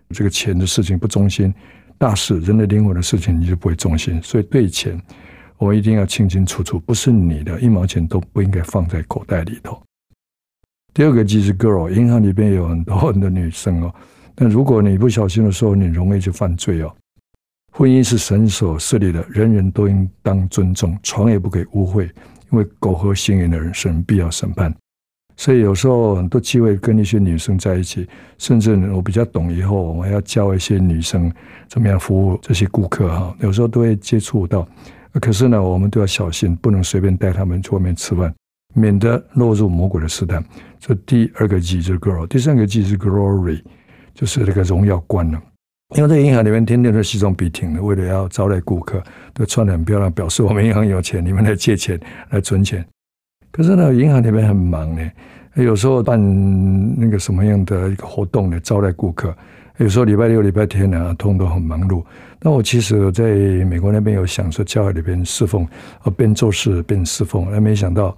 [0.09, 1.53] 这个钱的事情不忠心，
[1.97, 4.99] 大事人的灵魂的事情你就不会忠心，所以对钱。
[5.63, 9.81] 我一定要清清楚楚，不是你的一毛钱都不应该放在口袋里头。
[10.93, 13.95] 第二个就是 girl，银行里边有很多很多女生哦，
[14.35, 16.93] 但如果你不小心的时候，你容易去犯罪哦。
[17.71, 22.03] 婚姻是神所设立的，人人都应当尊重，床也不可以污秽，
[22.51, 24.75] 因为苟合行淫的人，神必要审判。
[25.35, 31.33] 所以有时候很多机会跟一些女生在一起，甚至我比较懂以后，我还要教一些女生
[31.67, 34.67] 怎么样服务这些顾客哈，有时候都会接触到。
[35.21, 38.33] 可是呢，我们都要小心，不能随便带他们去外面吃饭，
[38.73, 40.43] 免得落入魔鬼的试探。
[40.79, 43.61] 这第二个 G 是 girl，第三个 G 是 glory，
[44.13, 45.41] 就是那个荣耀观了。
[45.95, 51.99] 因为在银行里面，天天都西装笔挺的，为了要招待顾客，都穿得很漂亮，表示我们银行有钱，你们来借钱
[52.31, 52.83] 来存钱。
[53.51, 55.11] 可是呢，银行里面很忙呢，
[55.53, 56.19] 有时候办
[56.99, 59.35] 那个什么样的一个活动呢，招待顾客。
[59.77, 62.03] 有时候礼拜六、礼拜天呢，通都很忙碌。
[62.39, 63.23] 那我其实在
[63.65, 65.67] 美国那边有享受教会里边侍奉，
[66.03, 67.47] 呃，边做事边侍奉。
[67.49, 68.15] 那没想到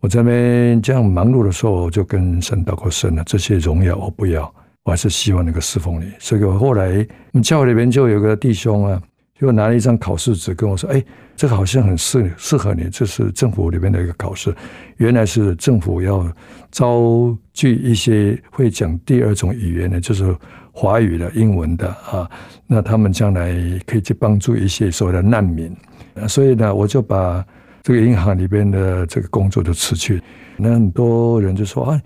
[0.00, 6.10] 我在那边这样忙碌的时候，我就跟神祷告神了，这些荣耀我不要，我还是希望那个侍奉你。
[6.18, 6.88] 所以我后来
[7.32, 9.00] 我们教会里边就有个弟兄啊，
[9.38, 11.04] 就拿了一张考试纸跟我说：“哎，
[11.36, 14.52] 这个好像很适适合你，这是政府里面的一个考试。
[14.96, 16.28] 原来是政府要
[16.72, 20.34] 招聚一些会讲第二种语言的，就是。”
[20.80, 22.30] 华语的、英文的啊，
[22.64, 23.52] 那他们将来
[23.84, 25.76] 可以去帮助一些所谓的难民，
[26.28, 27.44] 所以呢，我就把
[27.82, 30.22] 这个银行里边的这个工作就辞去。
[30.56, 32.00] 那很多人就说啊，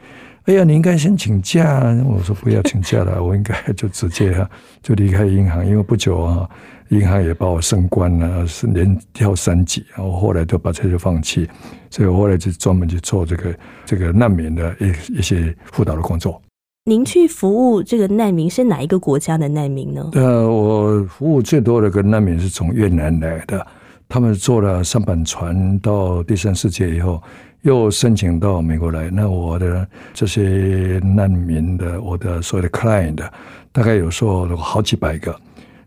[0.47, 1.83] 哎呀，你应该先请假。
[2.07, 4.51] 我说不要请假了， 我应该就直接哈
[4.83, 6.49] 就离开银行，因为不久啊，
[6.89, 9.85] 银行也把我升官了，是连跳三级。
[9.95, 11.47] 然后后来就把这些放弃，
[11.91, 13.55] 所以我后来就专门去做这个
[13.85, 16.41] 这个难民的一一些辅导的工作。
[16.85, 20.11] 您去服务这个难民是哪一个国家的难民呢？
[20.15, 23.65] 呃，我服务最多的个难民是从越南来的，
[24.09, 27.23] 他们坐了三板船到第三世界以后，
[27.61, 29.09] 又申请到美国来。
[29.11, 33.23] 那我的这些难民的，我的所有的 client，
[33.71, 35.33] 大概有时候好几百个，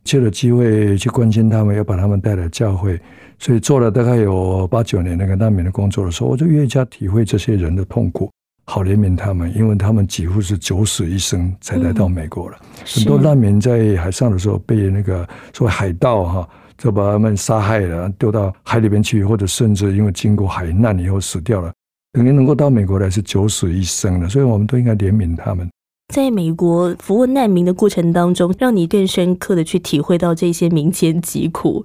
[0.05, 2.97] 借了机会去关心他们，要把他们带来教会，
[3.38, 8.31] 所以做了大概有八九年那个难民的工作的时候，我就越加体会这些人的痛苦。
[8.65, 12.58] 好怜悯他们，因为他们几乎是九死一生才来到美国了。
[12.84, 21.71] 很多难民在海上的时候被那个所谓海盗哈，就把他们杀害了，丢到海里边去，或者甚至因为经过海难以后死掉了。
[22.13, 25.69] 等于能够到美国来是九死一生的，所以我们都应该怜悯他们。
[26.13, 31.84] 在美国服务难民的过程当中，让你更深刻的去体会到这些民间疾苦。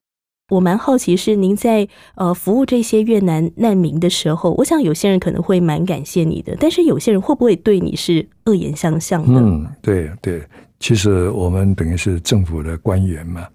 [0.50, 9.40] 我蛮好奇，是您在呃服务这些越南难民的时候，我想有些人可能会蛮感谢你的，但是有些人会不会对你是恶言相向的？
[9.40, 10.42] 嗯，对对，
[10.80, 13.46] 其实我们等于是政府的官员嘛，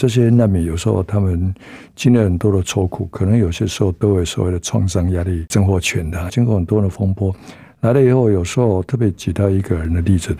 [0.00, 1.54] 这些难民有时候他们
[1.94, 7.34] 经历很多的愁苦，可能有些时候都有所谓的创伤压力症候群的，经过很多的风波
[7.80, 10.34] 来了以后，有时候特别举到一个人的例子，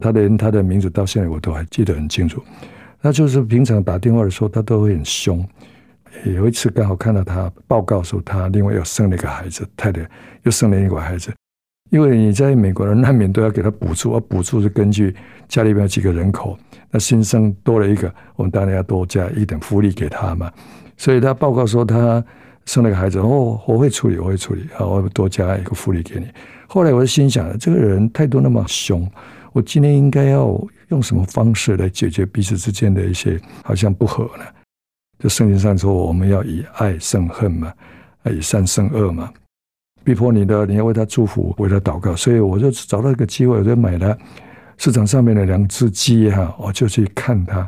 [0.00, 2.42] 他连他的名字到现在我都还记得很清楚。
[3.00, 5.46] 那就是平常打电话的时候，他都会很凶。
[6.24, 10.00] 有一次刚好看到他报告说，他另外又生了一个孩子，太太
[10.42, 11.32] 又生了一个孩子。
[11.90, 15.14] 因为你在美国的难民都要给他补助，而补助是根据
[15.46, 16.58] 家里边几个人口，
[16.90, 20.50] 那新生多了一个，我们当然要多加一点福利给他嘛。
[20.96, 22.24] 所以他报告说他
[22.64, 26.26] 生了个孩子，哦，我会处理，我会处理，好，我多加一个福利给你。
[26.66, 29.08] 后来我就心想，这个人态度那么凶，
[29.56, 30.54] 我今天应该要
[30.88, 34.44] 用什么方式来解决彼此之间的一些好像不和呢？
[35.18, 37.72] 就圣经上说，我们要以爱胜恨嘛，
[38.30, 39.32] 以善胜恶嘛。
[40.04, 42.14] 逼迫你的，你要为他祝福，为他祷告。
[42.14, 44.14] 所以我就找到一个机会，我就买了
[44.76, 47.66] 市场上面的两只鸡哈，我就去看他。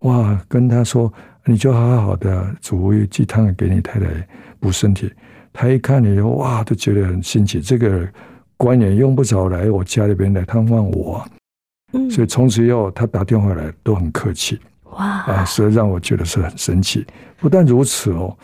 [0.00, 1.12] 哇，跟他说，
[1.44, 4.08] 你就好好的煮一鸡汤给你太太
[4.58, 5.08] 补身体。
[5.52, 7.60] 他一看你，哇，都觉得很新奇。
[7.60, 8.08] 这个
[8.62, 11.24] 官员用不着来我家里边来探望我，
[11.94, 14.56] 嗯，所以从此以后他打电话来都很客气。
[14.92, 17.04] 哇，啊，所以让我觉得是很神奇。
[17.38, 18.36] 不但如此哦。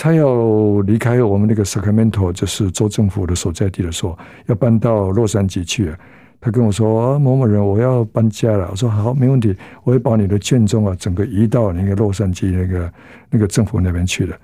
[0.00, 4.16] 他要离开我们那个 Sacramento，就是州政府的所在地的时候，
[4.46, 5.92] 要搬到洛杉矶去。
[6.40, 12.92] 他跟我说：“某某人，我要搬家了。”我说：“好，没问题，我会把你的卷宗啊，整个移到那个洛杉矶那个
[13.28, 14.38] 那个政府那边去的。”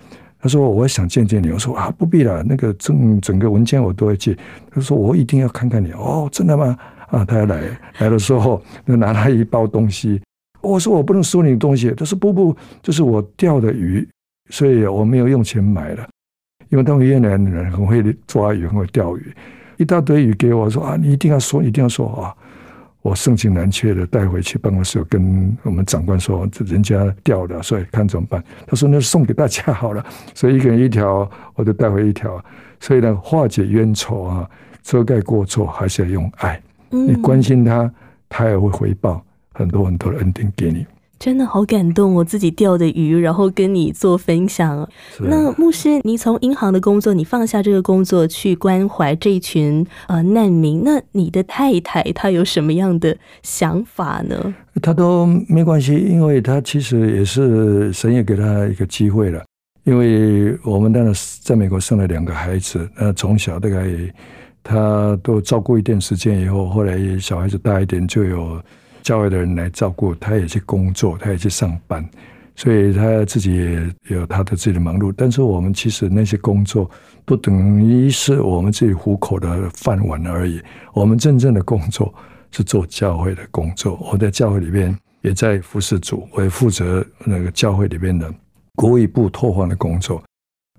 [0.45, 4.36] 他说：“我想见见你。”我说：“啊，不必了，那个整整个文件我都会寄。”
[4.70, 6.76] 他说：“我一定要看看你。”哦，真的吗？
[7.09, 7.62] 啊，他要来
[8.01, 10.20] 来的时候，就拿了一包东西。
[10.61, 14.07] 我说：“我不能收你的东西。”他说：“不不，这是我钓的鱼。”
[14.53, 16.07] 所以我没有用钱买了，
[16.68, 19.34] 因为他们越南人很会抓鱼，很会钓鱼，
[19.78, 22.36] 一大堆鱼给我说啊，你一定要说，一定要说啊！
[23.05, 28.42] 我盛情难却的带回去办公室，跟我们长官说，这人家掉了，所以看怎么办。
[28.66, 30.02] 他说那送给大家好了，
[30.32, 32.42] 所以一个人一条，我就带回一条。
[32.80, 34.48] 所以呢，化解冤仇啊，
[34.82, 36.59] 遮盖过错，还是要用爱。
[36.88, 37.92] 你关心他，
[38.26, 40.86] 他也会回报很多很多的恩典给你。
[41.18, 44.86] 真的好感动，我自己钓的鱼，然后跟你做分享。
[45.20, 54.54] 那牧师，你从银行的工作，你放下这个工作去关怀这一群呃难民，那你的太太她有什么样的想法呢？
[54.82, 59.42] 她都没关系，因为她其实也是神也给她一个机会了。
[59.84, 63.86] 因为我们当然在美国生了两个孩子，那从小大概
[64.62, 68.60] 她都照顾一段时间以后，后来小孩子大一点就有。
[69.05, 72.05] 教会的人来照顾，他也去工作，他也去上班，
[72.57, 75.12] 所以他自己也有他的自己的忙碌。
[75.16, 76.90] 但是我们其实那些工作
[77.24, 80.61] 不等于是我们自己糊口的饭碗而已。
[80.94, 82.12] 我们真正的工作
[82.50, 83.96] 是做教会的工作。
[84.11, 88.32] 我在教会里边也在服侍主，我也负责那个教会里边的
[88.74, 90.22] 国语部拓荒的工作。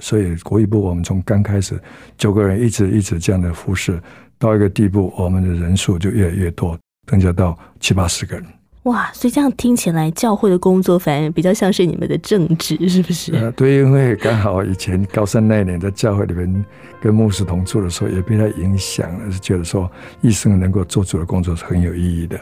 [0.02, 1.80] 所以国语部我们从刚开始
[2.18, 4.02] 九个人，一直一直这样的服侍，
[4.40, 6.78] 到一个地步，我们的人数就越来越多。
[7.08, 8.46] 增加到七八十个人，
[8.84, 9.12] 哇！
[9.14, 13.34] 所以这样听起来，教会的工作反而比较像是你们的政治，是不是？
[13.36, 16.66] 呃，对，因为刚好以前高三那一年在教会里面
[17.02, 19.90] 跟牧师同住的时候，也被他影响了，是觉得说
[20.22, 22.40] 一生能够做主的工作是很有意义的。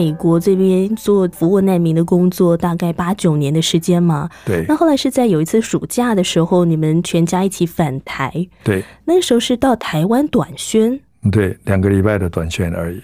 [0.00, 4.30] 美国这边做服务难民的工作，大概八九年的时间嘛。
[4.46, 4.64] 对。
[4.66, 8.32] 那后来是在有一次暑假的时候，你们全家一起返台。
[8.64, 8.82] 对。
[9.04, 10.98] 那时候是到台湾短宣。
[11.30, 13.02] 对，两个礼拜的短宣而已。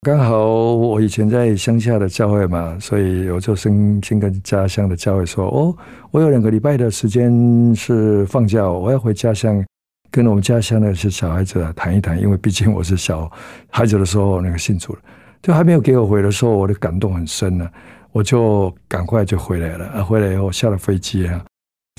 [0.00, 5.76] 刚好我以前在乡下的教会嘛，所以我就先先跟家乡的教会说：“哦，
[6.10, 7.30] 我有两个礼拜的时间
[7.76, 9.62] 是放假，我要回家乡
[10.10, 13.30] 跟我们家乡的些小孩子谈一谈，因为毕竟我是小
[13.68, 14.98] 孩子的时候那个信主了。”
[15.40, 17.70] 就还没有给我回的时候，我的感动很深呢，
[18.12, 19.86] 我就赶快就回来了。
[19.86, 21.44] 啊，回来以后下了飞机啊，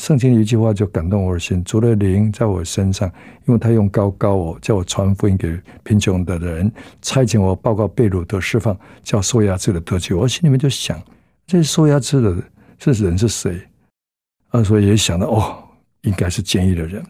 [0.01, 3.09] 圣经一句话就感动我的心：主的灵在我身上，
[3.45, 6.71] 因为他用高高我叫我传福音给贫穷的人，
[7.01, 10.17] 差遣我报告被掳得释放，叫受压制的得救。
[10.17, 11.01] 我心里面就想，
[11.47, 12.35] 这受压制的
[12.77, 13.59] 这人是谁？
[14.49, 15.63] 啊，所以也想到哦，
[16.01, 17.03] 应该是监狱的人，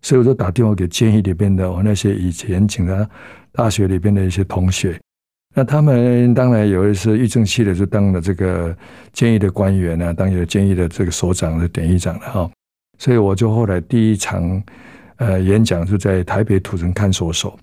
[0.00, 3.08] 所以我就打电话给监狱里边的我那些以前请他。
[3.52, 4.98] 大学里边的一些同学，
[5.54, 8.74] 那他们当然有一些狱政系的，就当了这个
[9.12, 12.50] 监狱的官员啊，当有监狱的这个所长的典狱长了哈。
[12.98, 14.62] 所以我就后来第一场
[15.16, 17.58] 呃演讲就在台北土城看守所，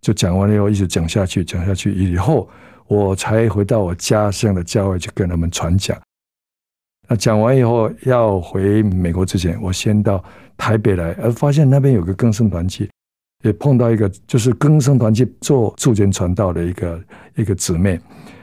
[0.00, 2.48] 就讲完了以后一直讲下去，讲下去以后，
[2.86, 5.96] 我才回到我家乡的教会去跟他们传讲。
[7.06, 10.22] 那讲完以后要回美国之前，我先到
[10.56, 12.88] 台北来，而发现那边有个更生团契。
[13.44, 17.00] 也碰到一个就是更生团契做驻间传道的一个
[17.36, 18.00] 一个姊妹，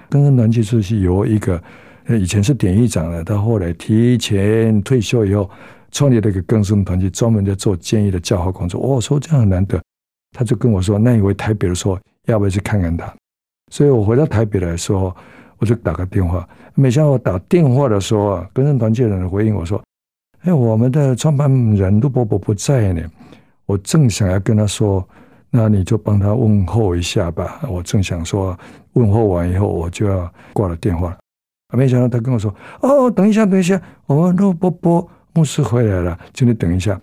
[0.09, 1.61] 更生团契就是由一个
[2.07, 5.49] 以前是典狱长的，他后来提前退休以后，
[5.91, 8.79] 创立了一个更生团契，专门在做监狱的教化工作。
[8.79, 9.81] 我说这样很难得，
[10.31, 13.13] 他就跟我说，那你回台北的时候要不要去看看他？
[13.71, 15.13] 所以我回到台北来的时候，
[15.57, 19.83] 我就打个电话，没想到我打电话的时候啊，更生团契的人回应我说，
[20.43, 23.01] 哎，我们的创办人陆伯伯不在呢。
[23.65, 25.07] 我正想要跟他说，
[25.49, 27.61] 那你就帮他问候一下吧。
[27.69, 28.57] 我正想说，
[28.93, 31.17] 问候完以后，我就要挂了电话。
[31.73, 36.99] 没想到他跟我说：“哦，等一下，等一下，我们陆伯伯牧师回来了，请你等一下。”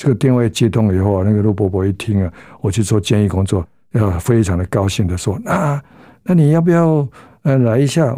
[0.00, 5.82] 这个电话接通以后，那个陆伯伯一听啊，我去做监狱工作，要非常的高兴的说：“那
[6.22, 7.06] 那你要不要
[7.42, 8.16] 呃来一下？”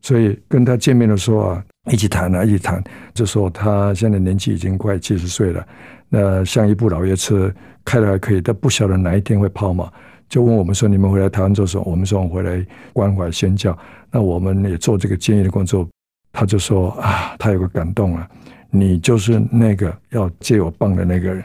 [0.00, 5.66] 所以跟他见面的时候啊，一起谈啊，一起谈，就说他现在年纪已经快七十岁了。
[6.08, 7.52] 那像一部老爷车
[7.84, 9.88] 开的还可以，但不晓得哪一天会抛锚，
[10.28, 13.76] 就问我们说：“你们回来台湾做什么？”我们说：“我们回来关怀宣教。”
[14.10, 15.86] 那我们也做这个建议的工作。
[16.32, 18.28] 他就说：“啊，他有个感动啊，
[18.70, 21.44] 你就是那个要借我棒的那个人。”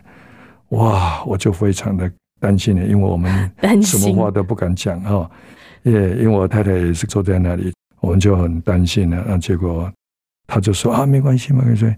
[0.70, 3.52] 哇，我就非常的担心了，因为我们
[3.84, 5.30] 什么话都不敢讲哈。
[5.84, 9.24] 也因为我太太也是坐在那里，我们就很担心了。
[9.28, 9.92] 那结果
[10.48, 11.94] 他就说：“啊，没关系，没关系。”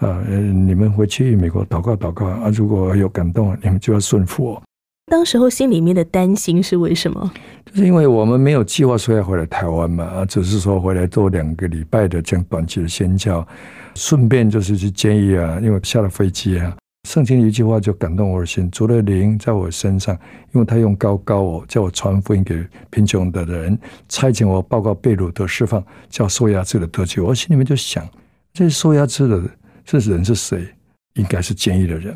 [0.00, 2.50] 啊，你们回去美国祷告祷告啊！
[2.52, 4.62] 如果有感动，你们就要顺服我。
[5.06, 7.30] 当时候心里面的担心是为什么？
[7.66, 13.46] 就是因为我们没有计划说要回来台湾嘛，啊，只是说回来做两个礼拜的这样短期的宣教，
[13.94, 15.60] 顺便就是去监狱啊。
[15.62, 16.76] 因为下了飞机啊，
[17.08, 20.18] 圣经一句话就感动我的心，主的灵在我身上，
[20.52, 23.78] 因为他用高高我叫我传福音给贫穷的人，
[24.08, 27.24] 差遣我报告被掳的释放，叫受压制的得救。
[27.24, 28.04] 我心里面就想，
[28.52, 29.40] 这受压制的。
[29.84, 30.66] 这人是谁？
[31.14, 32.14] 应该是监狱的人。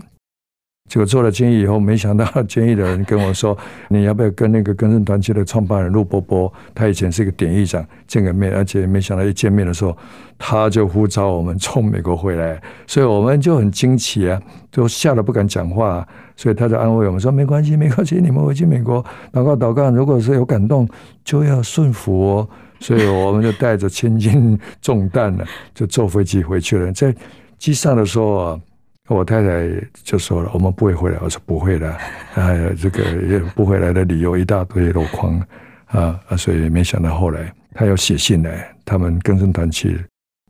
[0.89, 3.57] 结果做了监狱以后，没想到 监狱的人跟我说
[3.91, 6.51] ：“你要不要跟那个更生团契的创办人陆波波？
[6.75, 8.51] 他以前是一个典狱长，见个面。
[8.55, 9.95] 而且没想到一见面的时候，
[10.39, 14.41] 他就呼召我们从美国回来，所以我们就很惊奇啊，
[14.71, 16.09] 都吓得不敢讲话。
[16.37, 20.89] 所以他就安慰我们说：没关系，没关系，你们回去美国祷告祷告，如果是有感动，
[21.23, 22.49] 就要顺服哦。
[22.81, 25.45] 所以我们就带着千斤重担呢，
[25.75, 26.93] 就坐飞机回去了。
[26.93, 27.13] 在
[27.59, 28.61] 机上的时候啊，
[29.09, 29.69] 我太太
[30.05, 31.97] 就说了：“我们不会回来。”我说：“不会的。
[32.37, 35.43] ”哎，这个也不回来的理由一大堆，箩筐
[35.87, 36.21] 啊！
[36.37, 39.99] 所以没想到后来他要写信来，他们更生团契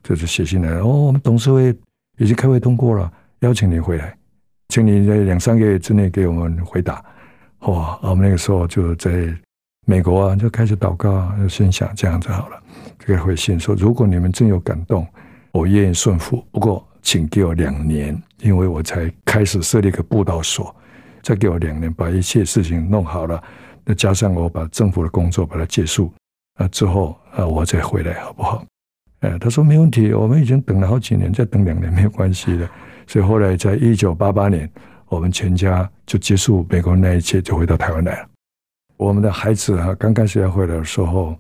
[0.03, 1.75] 就是写信来哦，我们董事会
[2.19, 4.15] 已经开会通过了，邀请你回来，
[4.69, 7.03] 请你在两三个月之内给我们回答。
[7.61, 7.99] 哇！
[8.03, 9.11] 我们那个时候就在
[9.87, 12.63] 美国啊，就开始祷告，就心想这样子好了，
[12.99, 15.07] 这个回信说：“如果你们真有感动。”
[15.51, 20.77] 我愿意顺服，不过请给我两年，因为我才开始设立一个布道所，
[21.23, 23.43] 再给我两年把一切事情弄好了，
[23.83, 26.13] 那加上我把政府的工作把它结束，
[26.57, 28.63] 啊之后啊我再回来好不好？
[29.21, 32.69] 哎，他说没问题，我们已经等了好几年，再等两年没有关系的。
[33.07, 34.71] 所以后来在一九八八年，
[35.07, 38.29] 我们全家就结束美国那一切，就回到台湾来了。
[38.99, 41.35] 我们的孩子啊，刚开始要回来的时候，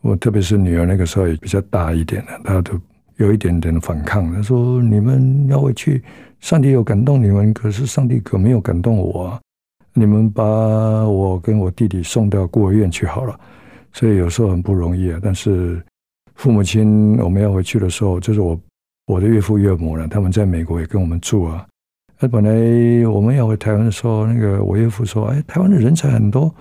[0.00, 2.80] 我特别是女儿那个时候也比较大一点了，她都。
[3.22, 6.02] 有一点点反抗，他说：“你们要回去，
[6.40, 9.40] 上帝有感动你们，可是上帝可没有感动我啊！
[9.94, 13.38] 你们把我跟我弟弟送到孤儿院去好了。”
[13.94, 15.20] 所以有时候很不容易啊。
[15.22, 15.80] 但是
[16.34, 18.60] 父母亲我们要回去的时候，就是我
[19.06, 21.64] 我的岳父岳母呢，他们在美国也跟我们住啊。
[22.18, 26.52] 那本来我们要回台湾的时候，那个我岳父说：“哎，台湾的人才很多，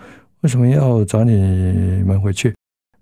[0.42, 2.54] 为什么要找你们回去？”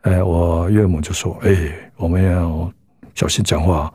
[0.03, 1.53] 哎，我岳母就说：“哎，
[1.97, 2.71] 我们要。”
[3.19, 3.93] 小心讲话，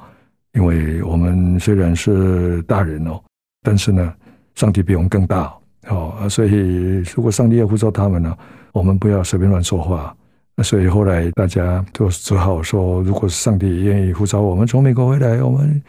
[0.53, 3.19] 因为我们虽然是大人哦，
[3.63, 4.13] 但是呢，
[4.55, 5.51] 上帝比我们更大
[5.89, 8.37] 哦，所以如果上帝要呼召他们呢，
[8.73, 10.15] 我们不要随便乱说话。
[10.55, 15.83] 那所以后来大家都只好说，如果上帝愿意呼召我们从美国回来，我们，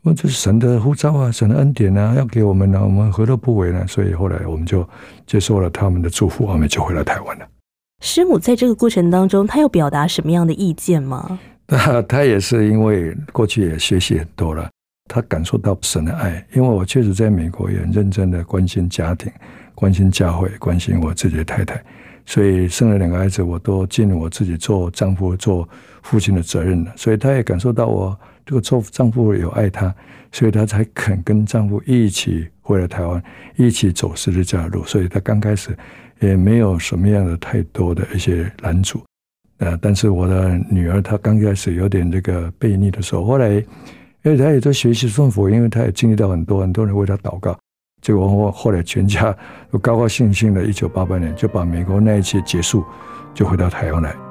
[0.00, 3.86] 我这是神的呼召啊，神的恩典啊，要给我们呢，我们何乐不为呢？
[3.86, 4.88] 所以后来我们就
[5.26, 7.46] 接受了他们的祝福，我们就回来台湾了。
[8.00, 11.38] 师母在这个过程当中，他有表达什么样的意见吗？
[11.72, 14.68] 那他也是因为过去也学习很多了，
[15.08, 16.44] 他感受到神的爱。
[16.52, 19.30] 因为我确实在美国也很认真的关心家庭、
[19.72, 21.80] 关心教会、关心我自己的太太，
[22.26, 25.68] 所以生了两个孩子，我都尽我自己做丈夫、做
[26.02, 26.92] 父亲的责任了。
[26.96, 29.94] 所以他也感受到我这个做丈夫有爱他，
[30.32, 33.22] 所以他才肯跟丈夫一起回来台湾，
[33.54, 34.82] 一起走十字架路。
[34.84, 35.70] 所以他刚开始
[36.18, 39.00] 也没有什么样的太多的一些拦阻。
[39.60, 47.56] 呃，但是我的女儿她刚开始有点这个悖逆的时候，后来，因为她也在学习顺服，因为她也经历到很多很多人为她祷告，
[48.00, 49.36] 结果我后来全家
[49.70, 52.84] 都高高兴兴的，一九八八年就把美国那一切结束，
[53.34, 54.29] 就回到台湾来。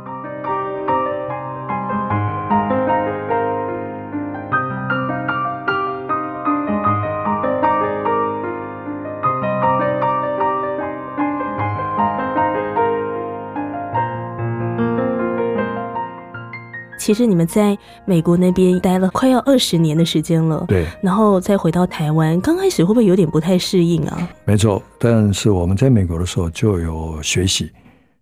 [17.09, 24.29] 其实你们在美国那边待了快要二十年的时间了，对，然后再回到台湾，刚开始会不会有点不太适应啊？
[24.45, 27.71] 没错，但是我们在美国的时候就有学习，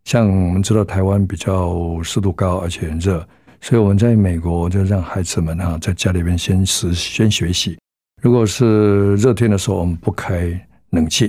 [0.06, 3.28] 像我们知道台湾比较湿度高，而且很热，
[3.60, 7.78] 所以我们在美国就让孩子们哈在家里边先实先学习。
[8.22, 10.58] 如果是热天的时候，我们不开
[10.92, 11.28] 冷气；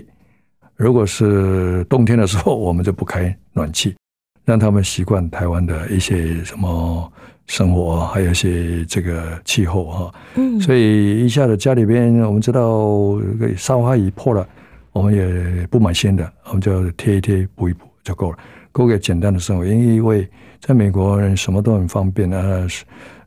[0.76, 3.96] 如果是冬天的时候，我们就不开暖气，
[4.44, 7.12] 让他们习惯台湾的一些什么。
[7.48, 13.18] 生活还有一些这个气候哈，嗯，所以一下子家里边，我们知道
[13.56, 14.46] 沙发椅破了，
[14.92, 18.38] 我们也不买新的，我们就贴一贴补一补就够了，
[18.70, 19.64] 过个简单的生活。
[19.64, 20.28] 因为
[20.60, 22.66] 在美国人什么都很方便啊，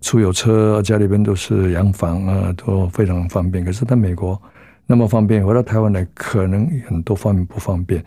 [0.02, 3.66] 出有车，家里边都是洋房啊，都非常方便。
[3.66, 4.40] 可是在美国
[4.86, 8.04] 那么方便，回到台湾来可能很多方面不方便。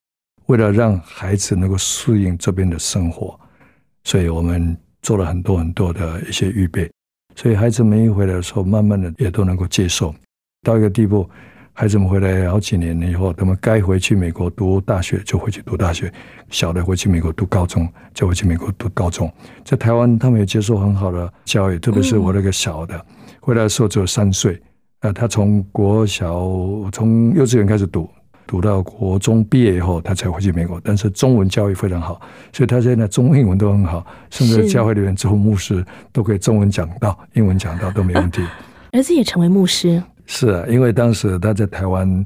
[0.47, 3.39] 为了让孩子能够适应这边的生活，
[4.05, 4.77] 所以我们。
[5.05, 6.91] 做了很多很多的一些预备，
[7.37, 10.13] 所以孩子们一回来的时候，慢慢的也都能够接受。
[10.63, 11.29] 到一个地步，
[11.75, 16.11] 孩子们回来好几年了以后，他们该回去美国读大学就回去读大学，
[16.49, 19.31] 小的回去美国读高中就回去美国读高中。
[19.63, 23.07] 在台湾，他们也接受很好的教育，特别是我那个小的，
[23.41, 24.59] 回来的时候只有三岁，
[25.01, 26.49] 呃，他从国小
[26.91, 28.09] 从幼稚园开始读。
[28.47, 30.81] 读到国中毕业以后，他才回去美国。
[30.85, 32.21] 但是中文教育非常好，
[32.53, 38.43] 所以他现在中英文都很好，甚至教会里面做牧师都可以中文讲到、英文讲到都没问题。
[38.93, 40.03] 儿子也成为牧师？
[40.27, 42.25] 是啊，因为当时他在台湾，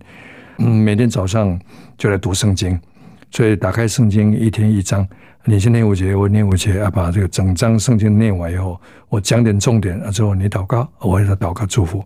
[0.58, 1.58] 嗯，每天早上
[1.96, 2.78] 就来读圣经，
[3.30, 5.06] 所以打开圣经一天一章，
[5.44, 12.04] 你先念五节，我念五节，啊，把这个整章圣经念完以后，我讲点重点啊，之后你祷告，我为他祷告祝福。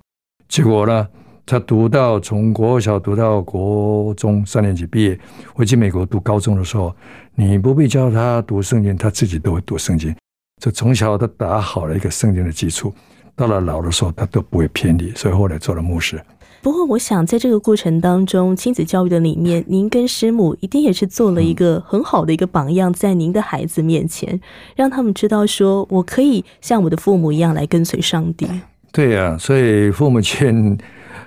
[0.49, 1.09] 结果呢？
[1.45, 5.19] 他读到从国小读到国中三年级毕业，
[5.55, 6.95] 回去美国读高中的时候，
[7.35, 10.15] 你不必教他读圣经，他自己都会读圣经。
[10.63, 12.95] 就从小他打好了一个圣经的基础，
[13.35, 16.23] 到了老的时候他都不会偏离，所以后来做了牧师。
[16.63, 24.41] 不过，我想在这个过程当中，亲子教育的里面，您跟师母一定也是做了一个很好的一个榜样，在您的孩子面前，
[24.77, 28.47] 让他们知道说，我可以像我的父母一样来跟随上帝。
[28.93, 30.79] 对呀，所以父母亲。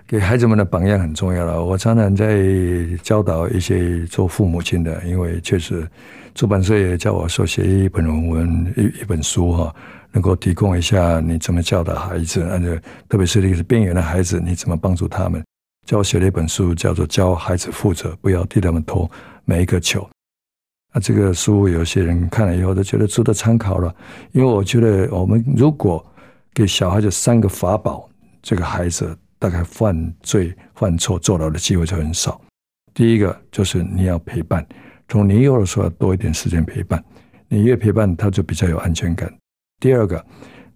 [0.08, 1.66] 给孩子们的榜样很重要了。
[1.66, 2.46] 我常常在
[3.02, 5.88] 教导一些做父母亲的，因为确实
[6.36, 9.76] 出版社也叫我说写一本论文、一一本书哈，
[10.12, 15.44] 能够提供一下你怎么教导孩子，而且特别是那个边缘的孩子，你怎么帮助他们？
[15.88, 19.10] 叫我写了一本书，叫做《教孩子负责，不要替他们投
[19.44, 20.02] 每一个球》。
[20.94, 23.92] 那这个书有些人看了以后都觉得值得参考了，
[24.34, 26.06] 因为我觉得我们如果
[26.56, 28.10] 给小孩子三个法宝，
[28.42, 29.16] 这个孩子。
[29.38, 32.40] 大概犯罪、犯错、坐牢的机会就很少。
[32.96, 34.66] 第一个就是你要陪伴，
[35.10, 37.04] 从年幼的时候多一点时间陪伴，
[37.50, 39.32] 你越陪伴他就比较有安全感。
[39.80, 40.26] 第二个，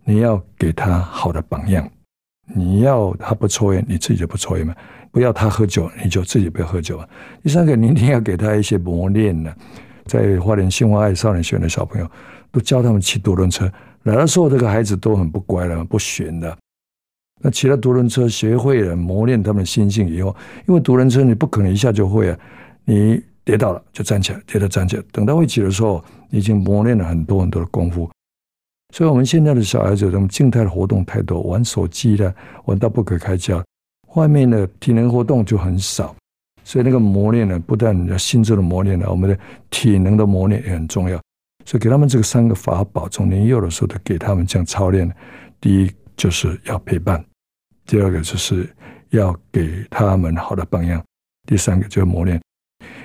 [0.03, 1.89] 你要给他好的榜样，
[2.53, 4.73] 你要他不抽烟，你自己就不抽烟嘛；
[5.09, 7.09] 不要他喝酒，你就自己不要喝酒啊。
[7.41, 9.51] 第三个，你一定要给他一些磨练呢。
[10.05, 12.11] 在花莲新华爱少年学院的小朋友，
[12.51, 13.71] 都教他们骑独轮车，
[14.03, 16.57] 来的时候这个孩子都很不乖了，不学的。
[17.41, 20.35] 那骑了独轮车学会了磨练他们的心性以后，
[20.67, 22.39] 因为独轮车你不可能一下就会啊，
[22.83, 28.09] 你跌倒了就站起来，跌倒站起来，等到会骑的时候，你已经磨练了很多很多的功夫。
[28.93, 32.33] 所以，我们现在的小孩子，他们静态的活动太多，玩手机的，
[32.65, 33.63] 玩到不可开交，
[34.15, 36.15] 外面的体能活动就很少。
[36.63, 39.39] 所以，那个磨练呢，不但要心智的磨练了，我们的
[39.69, 41.21] 体能的磨练也很重要。
[41.69, 45.07] 所以，给他们这个三个法宝，从年幼的时候都给他们这样操练。
[45.61, 47.23] 第一，就是要陪伴。
[47.85, 48.67] 第二个就是
[49.11, 50.99] 要给他们好的榜样，
[51.47, 52.41] 第三个就是磨练。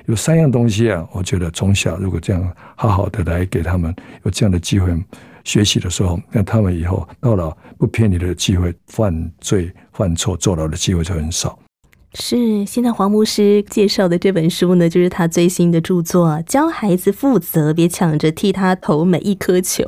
[0.06, 4.98] 有三样东西啊，我觉得从小如果这样好好的来给他们有这样的机会
[5.44, 11.58] 学习的时候，那他们以后到了不骗你的机会，犯罪、犯错、坐牢的机会就很少。
[12.16, 19.82] 是，现在黄牧师介绍的这本书呢，就是他最新的著作《教孩子负责，别抢着替他投每一颗球》。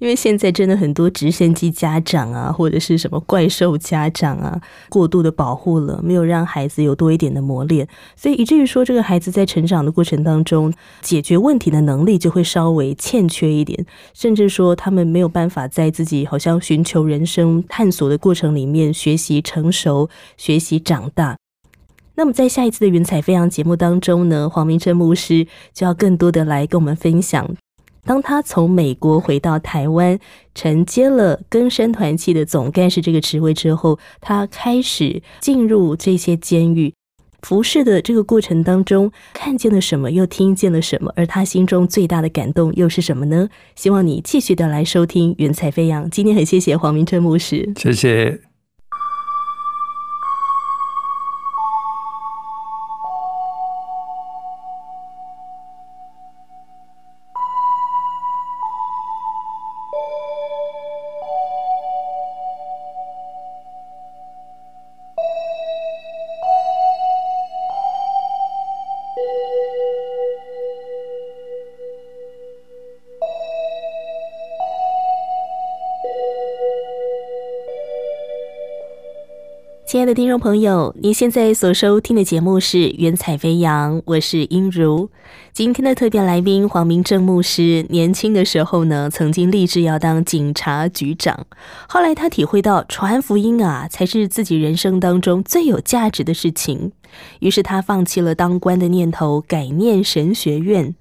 [0.00, 21.36] 因为现在真的很多直升机家长啊，或者是什么怪兽家长啊，过度的保护了，没有让孩子有多一点的磨练，所以以至于说，这个孩子在成长的过程当中，解决问题的能力就会稍微欠缺一点，甚至说他们没有办法在自己好像寻求人生探索的过程里面学习成熟、学习长大。
[22.18, 27.48] 那么在下一次的云彩飞扬节目当中呢，黄明真牧师就要更多的来跟我们分享，
[28.04, 30.18] 当他从美国回到台湾，
[30.52, 36.92] 承接了更生团契的总干事这个职位之后，他开始进入这些监狱
[37.42, 43.48] 服侍的这个过程当中，看见了什么，又听见了什么，而他心中最大的感动又是什么呢？
[43.76, 46.10] 希望你继续的来收听云彩飞扬。
[46.10, 48.47] 今天很谢谢黄明真牧师，谢谢。
[80.08, 85.10] 的听众朋友，您现在所收听的节目是《云彩飞扬》，我是音如。
[85.52, 91.46] 今天的特别来宾黄明正牧师，年轻的时候呢，曾经立志要当警察局长。
[91.86, 96.92] 后来他体会到传福音啊，才是自己人生当中最有价值的事情。
[97.40, 100.94] 于是他放弃了当官的念头，改念神学院。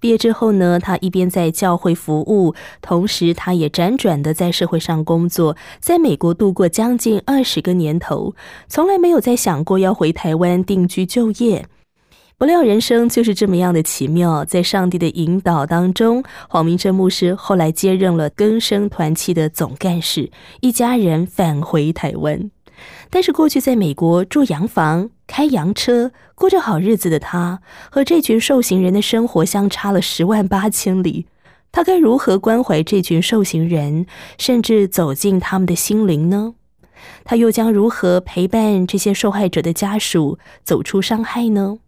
[0.00, 8.34] 毕业之后呢，他一边在教会服务，同时他也辗转的在社会上工作，在美国度过将近二十个年头，
[8.68, 11.66] 从来没有再想过要回台湾定居就业。
[12.38, 22.48] 不料人生就是这么样的奇妙，在上帝的引导当中，黄明正牧师后来接任了更生团契的总干事，一家人返回台湾。
[23.10, 27.60] 但是过去在美国住洋房、开洋车、过着好日子的他，
[27.90, 31.26] 和这群受刑人的生活相差了十万八千里。
[31.70, 34.06] 他该如何关怀这群受刑人，
[34.38, 36.54] 甚至走进他们的心灵呢？
[37.24, 41.78] 他又将如何陪伴这些受害者的家属走出伤害呢？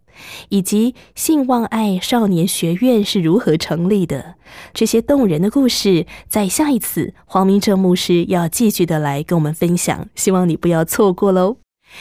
[0.49, 4.35] 以及性望爱少年学院是如何成立的？
[4.73, 11.57] 这些动人的故事，在下一次黄明正牧师要继续的来跟我们分享，希望你不要错过喽。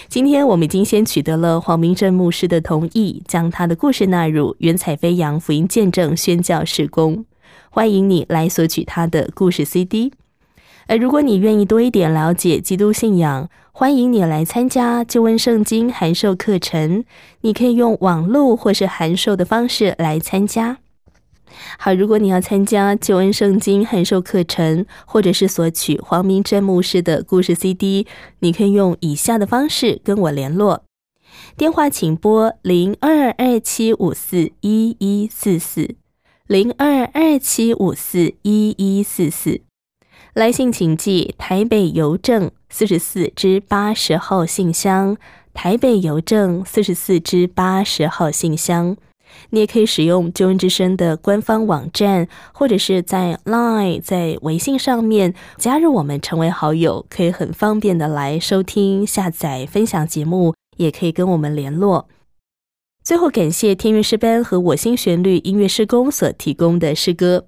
[0.09, 7.25] 今天我们已经先取得了黄明正牧师的同意，将他的故事纳入云彩飞扬福音见证宣教事工，
[7.71, 10.13] 欢迎你来索取他的故事 CD。
[10.91, 17.05] 而如果你愿意多一点了解基督信仰，欢迎你来参加救恩圣经函授课程。
[17.43, 20.79] 你可以用网络或是函授的方式来参加。
[21.79, 28.09] 好，如果你要参加救恩圣经函授课程，或者是索取黄明真牧师的故事 CD，
[28.41, 30.83] 你可以用以下的方式跟我联络：
[31.57, 35.95] 电话请拨零二二七五四一一四四
[36.49, 39.61] 零二二七五四一一四四。
[40.35, 45.17] 来信请寄台北邮政四十四至八十号信箱，
[45.53, 48.97] 台北邮政四十四至八十号信箱。
[49.51, 62.09] 你也可以使用救恩之声的官方网站，或者是在 Line、在微信上面加入我们，成为好友，可以很方便的来收听、下载、分享节目，也可以跟我们联络。
[63.03, 67.47] 最后，感谢天韵诗班和我心旋律音乐施工所提供的诗歌。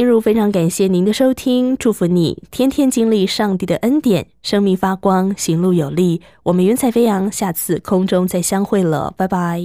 [0.00, 6.22] 一如非常感谢您的收听，祝福你天天经历上帝的恩典，生命发光，行路有力。
[6.44, 9.62] 我们云彩飞扬，下次空中再相会了，拜拜。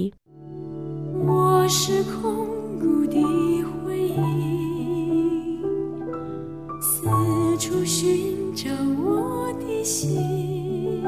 [1.26, 2.46] 我是空
[2.78, 3.16] 谷的
[3.82, 5.58] 回忆，
[6.82, 7.06] 四
[7.58, 8.68] 处寻找
[9.02, 11.02] 我的心，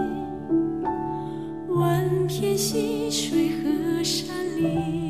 [1.68, 5.07] 万片溪水和山林，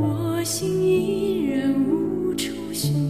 [0.00, 3.08] 我心依然无处寻。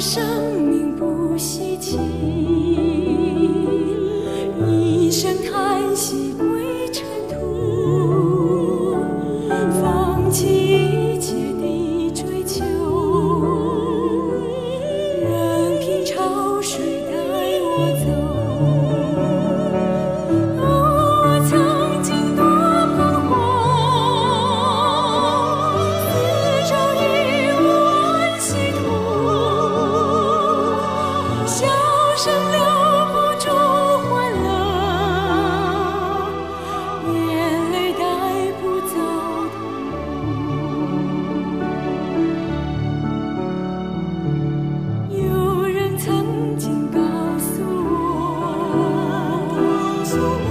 [0.00, 0.55] 声
[50.16, 50.45] soul.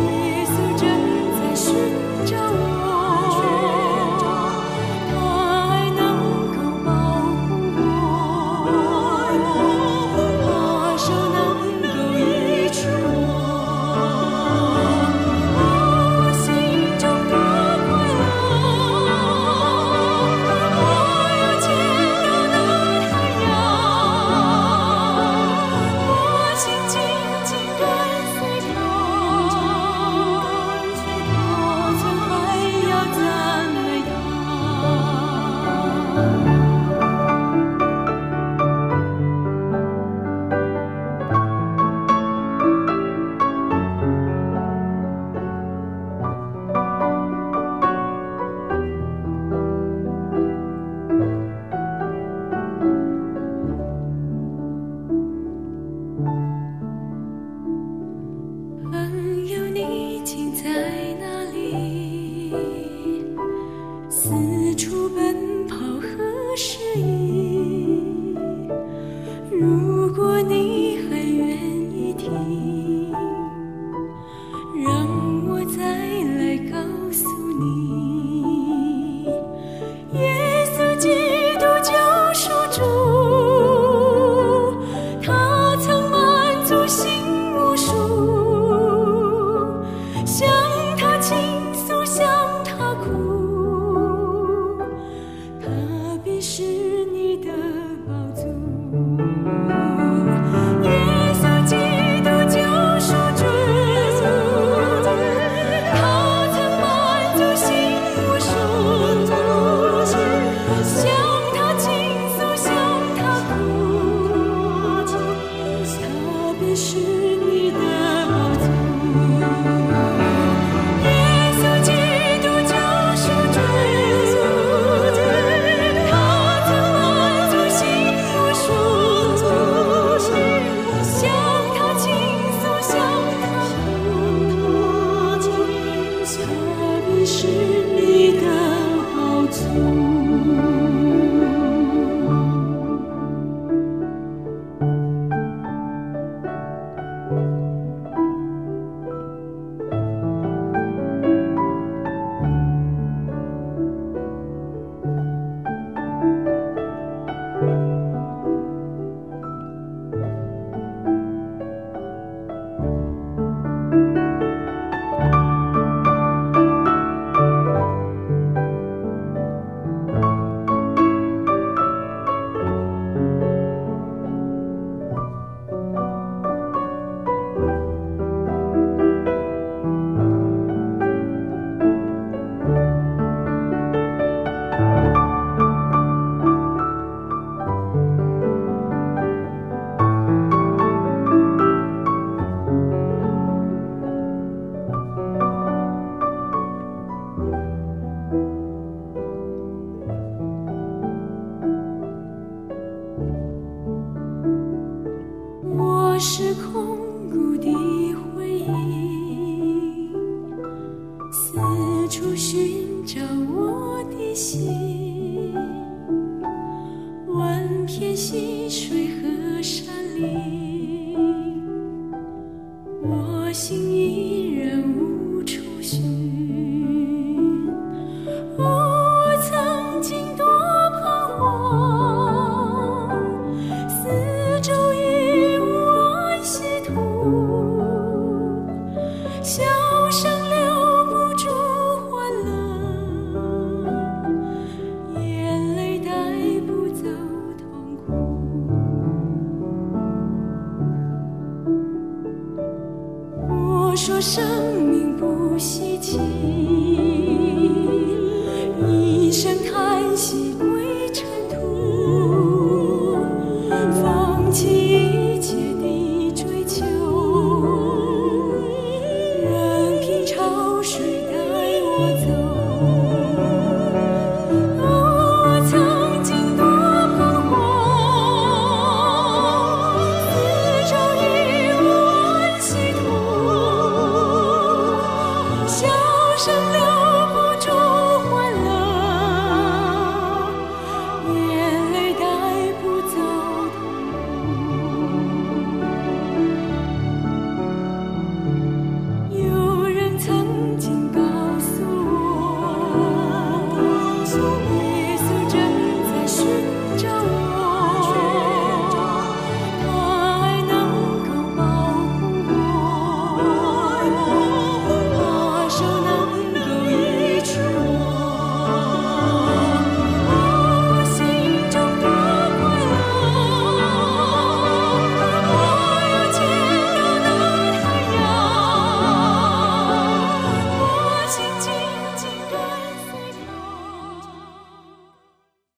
[223.96, 224.45] 你